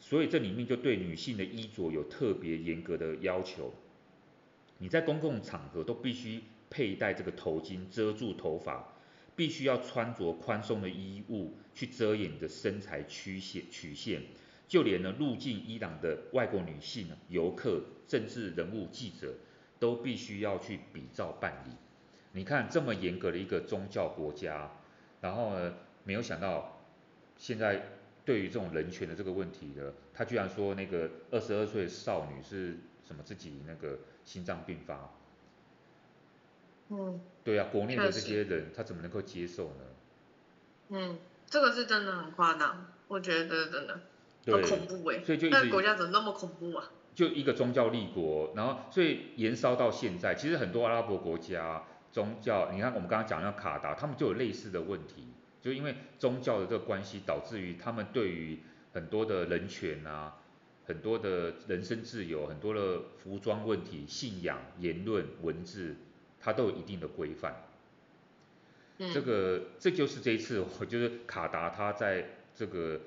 [0.00, 3.74] 所以这里面就对女性的衣着有特别严格的要求。
[4.78, 6.40] 你在公共场合都必须
[6.70, 8.94] 佩戴这个头巾遮住头发，
[9.34, 14.22] 必须要穿着宽松的衣物去遮掩你的身材曲线曲线。
[14.68, 19.34] 就连呢入境伊朗的外国女性、游客、政治人物、记者，
[19.80, 21.72] 都必须要去比照办理。
[22.32, 24.70] 你看这么严格的一个宗教国家，
[25.20, 25.74] 然后呢，
[26.04, 26.80] 没有想到
[27.36, 27.86] 现在
[28.24, 32.76] 对于这种人权的这个问题呢，他居然说那个二十二岁的少女是
[33.06, 35.10] 什么自己那个心脏病发。
[36.88, 37.20] 嗯。
[37.44, 39.84] 对啊，国内的这些人他怎么能够接受呢？
[40.90, 44.00] 嗯，这个是真的很夸张，我觉得真的。
[44.44, 45.22] 对，恐怖哎！
[45.24, 46.90] 所以就那个国家怎么那么恐怖啊？
[47.14, 51.84] 就一个宗教立国，然后所以延烧到现在，其实很多阿拉伯国家
[52.18, 55.28] 宗教，你看我们刚刚讲到卡达，他们就有类似的问题，
[55.62, 58.58] 就因为宗教的这个关系，导致于他们对于
[58.92, 60.38] 很多的人权啊，
[60.84, 65.94] 很多的人身自由，很多的服装问题、信仰、言论、文字，
[66.40, 67.54] 它都有一定的规范。
[68.98, 73.00] 嗯，这个这就是这一次， 我觉得卡达他在这个。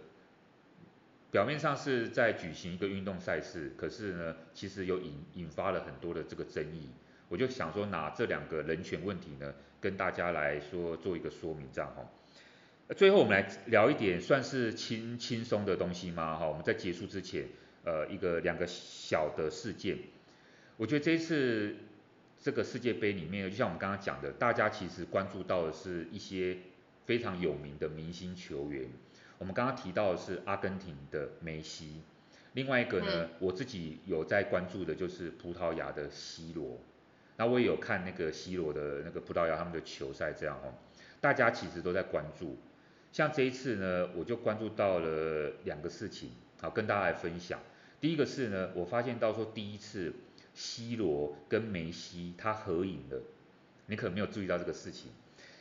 [1.31, 6.89] 表面上是在举行一个运动赛事，可是呢，其实有引引发了很多的这个争议。
[7.31, 12.05] 我就想说，拿这两个人权问题呢，跟大家来说做一个说明，这样哈。
[12.97, 16.37] 最后我们来聊一点算是轻轻松的东西吗？
[16.37, 17.47] 哈，我们在结束之前，
[17.85, 19.97] 呃，一个两个小的事件。
[20.75, 21.73] 我觉得这一次
[22.37, 26.57] 这个世界杯里面，就像我们刚刚讲的，大家其实关注到的是一些
[27.05, 28.89] 非常有名的明星球员。
[29.37, 32.01] 我们刚刚提到的是阿根廷的梅西，
[32.51, 36.77] 另外一个呢，嗯、我自己有在关注的就是葡萄牙的 C 罗，
[37.41, 40.75] 那我也有看那个 C 罗的那个葡萄牙他们的球赛，这样哦，
[41.19, 42.59] 大家其实都在关注。
[43.11, 46.29] 像这一次呢，我就关注到了两个事情，
[46.61, 47.59] 好跟大家来分享。
[47.99, 50.13] 第一个是呢，我发现到说第一次
[50.53, 53.19] C 罗跟梅西他合影了，
[53.87, 55.09] 你可能没有注意到这个事情。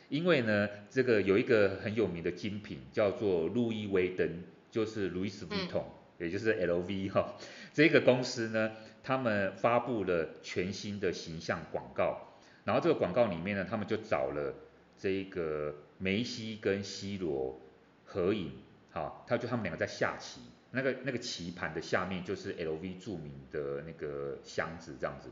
[0.09, 5.85] 因为呢，这个有一个很有名的精品叫做路易威登，就是 Louis Vuitton，
[6.19, 7.33] 也就是 LV 哈。
[7.73, 8.71] 这个公司呢，
[9.03, 14.53] 他们发布了全新的形象广告，然后这个广告里面呢，他们就找了
[14.97, 17.59] 这个梅西跟 C 罗
[18.05, 18.51] 合影，
[18.91, 20.41] 好，他就他们两个在下棋，
[20.71, 25.29] 那个那个棋盘的下面就是 LV 著名的那个箱子这样子。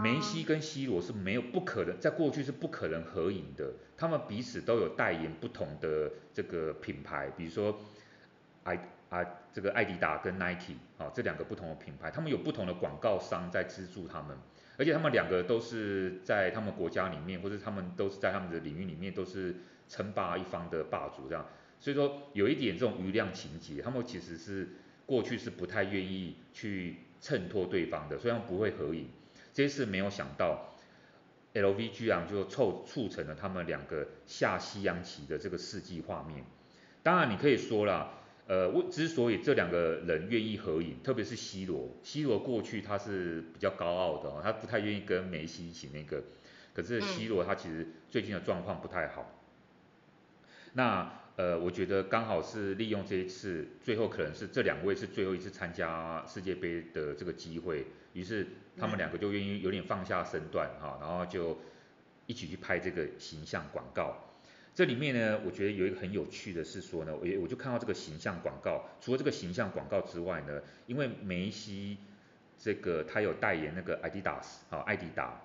[0.00, 3.72] 梅西跟 C 罗是没有不可能，在过去是不可能合影的。
[3.96, 7.80] 他们彼此都有代言不同的这个品牌，比如说
[8.62, 14.36] 爱啊这个爱迪达跟 Nike 啊这两个不同的品牌，他们有不同的广告商在资助他们，
[14.76, 19.56] 而且他们两个都是在他们国家里面，或者他们都是在他们的领域里面都是
[19.88, 21.46] 称霸一方的霸主这样。
[21.80, 24.68] 所以说有一点这种余量情节，他们其实是
[25.06, 29.08] 过去是不太愿意去衬托对方的，虽然不会合影。
[29.54, 30.74] 这次没有想到
[31.54, 36.44] ，LV 居然就凑促成了他们两个下西洋棋的这个世纪画面。
[37.02, 38.10] 当然你可以说啦，
[38.48, 46.24] 呃，我之所以这两个人愿意合影，特别是 C 罗，C 罗过去他是比较高傲的哦，他不太愿意跟梅西一起那个。
[46.74, 49.40] 可是 C 罗他其实最近的状况不太好。
[50.72, 58.46] 那呃，我觉得刚好是利用这一次，最后可能是这两位是最后一次参加世界杯的这个机会，于是。
[58.80, 61.58] 他们两个就愿意有点放下身段哈，然后就
[62.26, 64.16] 一起去拍这个形象广告。
[64.78, 71.98] 这里面呢，我觉得有一个很有趣的是说呢，我我就看到这个形象广告，除了这个形象广告之外呢，因为梅西
[72.56, 75.42] 这个他有代言那个 Adidas 啊，爱迪达，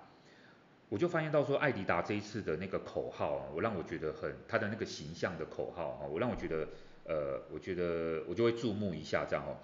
[0.88, 6.68] 我就发现到说爱迪达这一次的那个口号，我让我觉得很他的那个形象的口号啊，我让我觉得
[7.04, 9.56] 呃，我觉得我就会注目一下这样哦。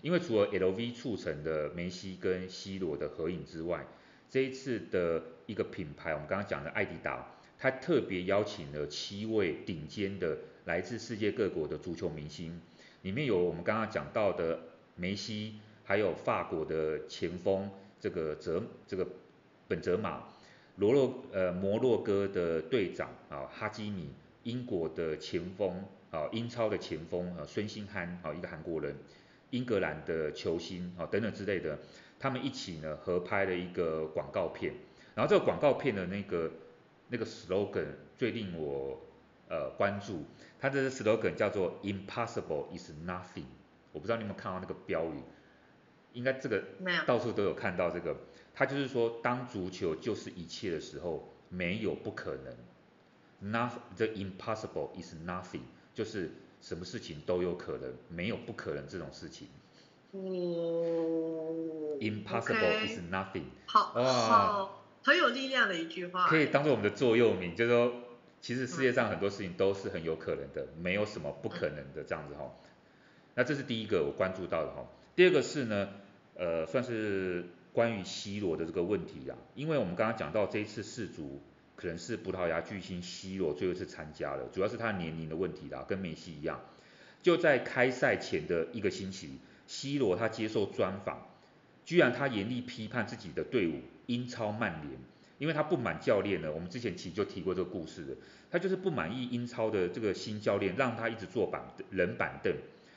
[0.00, 3.84] 因为除了 LV 促成的梅西跟 C 罗的合影之外，
[4.30, 7.26] 这一次的一个品牌，我们刚刚讲的爱迪达，
[7.58, 12.60] 他特别邀请了七位顶尖的来自世界各国的足球明星，
[13.02, 14.60] 里面有我们刚刚讲到的
[14.94, 15.54] 梅西，
[15.84, 19.06] 还有法国的前锋这个泽这个
[19.66, 20.22] 本泽马，
[20.76, 24.10] 罗洛呃摩洛哥的队长啊哈基米，
[24.44, 28.94] 英国的前锋啊英超的前锋啊孙兴慜啊一个韩国人。
[29.50, 31.78] 英格兰的球星啊等等之类的，
[32.20, 34.74] 他们一起呢合拍了一个广告片，
[35.14, 36.52] 然后这个广告片的那个
[37.08, 37.86] 那个 slogan
[38.16, 39.00] 最令我
[39.48, 40.24] 呃关注，
[40.60, 43.46] 它的 slogan 叫做 Impossible is nothing，
[43.92, 45.22] 我不知道你有没有看到那个标语，
[46.12, 46.62] 应该这个
[47.06, 48.16] 到处都有看到这个，
[48.54, 52.54] 它就是说当足球就是一切的时候，没有不可能
[53.52, 55.62] ，not the impossible is nothing，
[55.94, 56.30] 就是。
[56.60, 59.46] 什么事情都有可能，没有不可能这种事情。
[60.10, 60.20] 嗯
[62.00, 63.44] ，Impossible is nothing。
[63.66, 64.77] 好，好，
[65.08, 66.28] 很有力量的一句话。
[66.28, 67.92] 可以当做我们的座右铭，就是说，
[68.40, 72.52] 其实世界上很多事情都是很有可能的，没有什么不可能的这样子哈。
[73.34, 74.86] 那这是第一个我关注到的哈。
[75.16, 75.88] 第二个是呢，
[76.36, 81.40] 呃，算是关于 C 罗的这个问题啊，因为我们刚刚讲到这一次世足。
[81.80, 86.60] 可能是葡萄牙巨星 C 罗最后一次参加了，主要是他年龄的问题啦，跟梅西一样。
[87.22, 89.38] 就在开赛前的一个星期
[89.68, 91.28] ，C 罗他接受专访，
[91.84, 93.74] 居然他严厉批判自己的队伍
[94.08, 94.98] 英超曼联，
[95.38, 96.50] 因为他不满教练呢。
[96.52, 98.14] 我们之前其实就提过这个故事的，
[98.50, 102.52] 他就是不满意英超的这个新教练让他一直坐板冷板凳，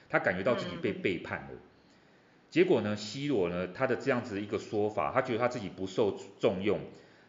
[0.10, 1.50] 他感觉到自己被背叛了。
[2.50, 6.80] 结果呢，C 罗呢，他的这样子一个说法，他觉得他自己不受重用。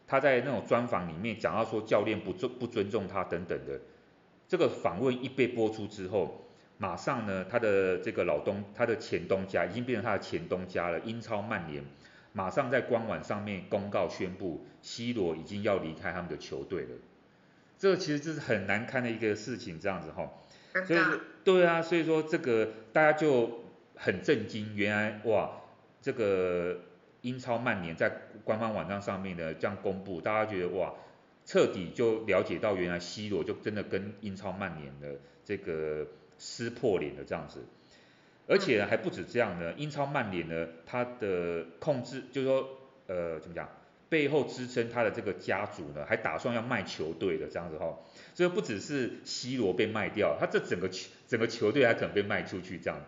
[0.05, 3.79] 他在那种专访里面讲到说教练不尊不尊重他等等的，
[4.47, 6.45] 这个访问一被播出之后，
[6.77, 11.83] 马上呢他的这个老东他的前东家已经变成他的前东家了，英超曼联
[12.33, 16.89] 马上在官网上面公告宣布，C 罗已经要离开他们的球队了。
[17.79, 20.29] 这个其实就是很难堪的一个事情，这样子哈。
[20.85, 20.99] 所以
[21.45, 23.63] 对啊，所以说这个大家就
[23.95, 25.61] 很震惊，原来哇
[26.01, 26.79] 这个。
[27.23, 28.11] 英超曼联在
[28.43, 30.93] 官方网站上面的这样公布，大家觉得哇，
[31.45, 36.05] 彻底就了解到原来 C 罗就真的跟英超曼联的这个
[36.37, 37.63] 撕破脸了这样子，
[38.47, 42.69] 而且呢还不止这样呢，英超曼联呢他的控制就是说
[43.07, 43.69] 呃怎么讲，
[44.09, 47.97] 背后支撑他的这个家族呢还打算要卖球队的这样子哈，
[48.33, 52.99] 所以不只是 C 罗被卖掉，他这整个球整个球队还可能被卖出去这样。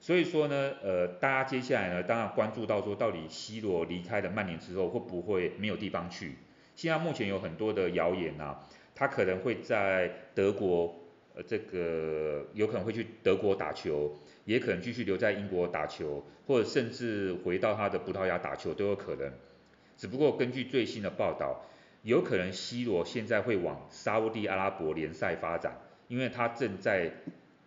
[0.00, 6.36] 所以说呢，呃，大家接下来呢，当然关注到说，到底 C 罗离开了曼联之后，会不会没有地方去？
[6.76, 8.64] 现在目前有很多的谣言啊，
[8.94, 10.94] 他可能会在德国，
[11.34, 14.16] 呃，这个有可能会去德国打球，
[14.48, 19.30] 也可能继续留在英国打球，或者甚至回到他的葡萄牙打球都有可能。
[19.98, 21.66] 只不过根据最新的报道，
[22.02, 25.76] 有可能 C 罗现在会往沙乌地阿拉伯联赛发展，
[26.08, 27.12] 因为他正在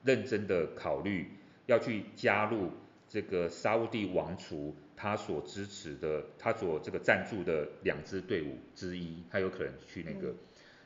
[0.03, 1.29] 认真的考虑
[1.67, 2.71] 要去加入
[3.07, 10.29] 这个沙乌地王储他所支持的，他所这个赞助的两支队伍之一，他有可能去那个。
[10.29, 10.35] 嗯、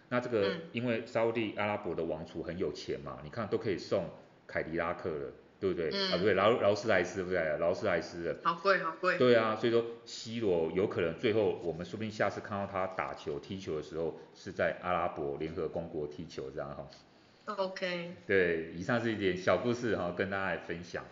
[0.09, 4.09] 那这个因为沙乌地阿拉伯的王储很有钱嘛，你看都可以送
[4.45, 5.31] 凯迪拉克了。
[5.59, 5.89] 对不对？
[5.93, 8.37] 嗯、啊，不对，劳劳斯莱斯，不对，劳斯莱斯的。
[8.43, 9.17] 好贵，好贵。
[9.17, 17.55] 对啊，所以说 C 罗有可能最后我们说不定下次看到他打球踢球的时候是在阿拉伯联合公国踢球这样哈。
[17.55, 18.15] OK。
[18.27, 21.05] 对，以上是一点小故事哈，跟大家来分享。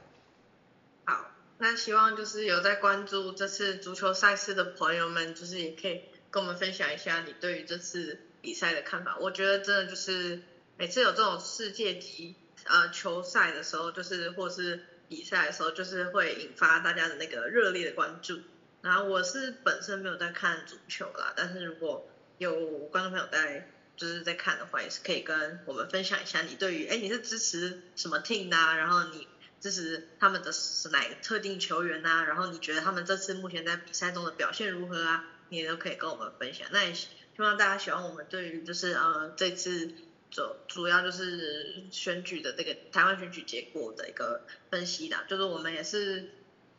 [1.05, 9.17] 好，那希望就是有在关注这次足球赛事的朋友们，就是也可以跟我们分享一下你对于这次比赛的看法。
[9.19, 10.41] 我觉得真的就是
[10.77, 12.35] 每次有这种世界级。
[12.65, 18.39] 呃，球赛的时候，就是或是比赛的时候，就是会引发大家的那个热烈的关注。
[18.81, 22.53] 然后我是本身没有在看足球啦，但是如果有
[22.87, 28.75] 观众朋友在就是在看的话，也是可以跟我们分享一下你对于，哎，你是支持什么 team 啊？
[28.75, 29.27] 然后你
[29.59, 32.23] 支持他们的是哪个特定球员啊？
[32.23, 35.25] 然后你觉得他们这次目前在比赛中的表现如何啊？
[35.49, 36.67] 你也都可以跟我们分享。
[36.71, 39.93] 那也希望大家喜欢我们对于就是呃这次。
[40.33, 46.31] 主主要就是选举的这个台湾选举结果的一个分析啦，就是我们也是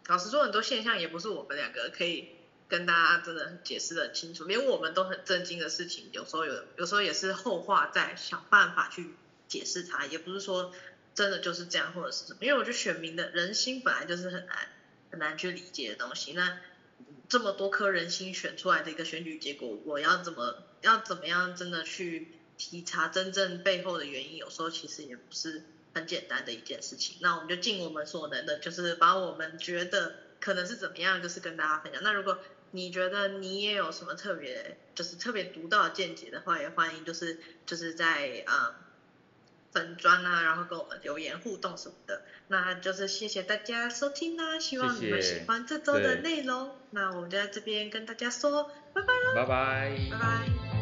[0.09, 2.31] 老实说，很多现象也不是我们两个可以
[2.69, 9.11] 跟大家真的解释得很清楚，连我们都很震惊的事情，有时候有有时候也是后话再想办法去
[9.47, 10.73] 解释它，也不是说
[11.15, 14.69] 真的就是这样或者是什么，因为我觉得选民的人心本来就是很难
[15.13, 16.59] 很难去理解的东西，那
[17.29, 22.33] 这么多颗人心选出来的一个选举结果，我要怎么要怎么样真的去。
[22.57, 27.17] 体察真正背后的原因，有时候其实也不是很简单的一件事情。
[27.21, 32.03] 那我们就尽我们所能的，就是把我们觉得可能是怎么样，就是跟大家分享。
[32.03, 32.39] 那如果
[32.71, 38.75] 你觉得你也有什么特别，就是特别独到的见解的话，也欢迎就是就是在呃
[39.73, 42.23] 粉砖啊，然后跟我们留言互动什么的。
[42.49, 46.67] 那就是谢谢大家收听啦，希望你们喜欢这周的内容。
[46.67, 46.77] 谢谢。
[46.91, 50.74] 那我们就在这边跟大家说拜拜喽，拜拜，拜拜。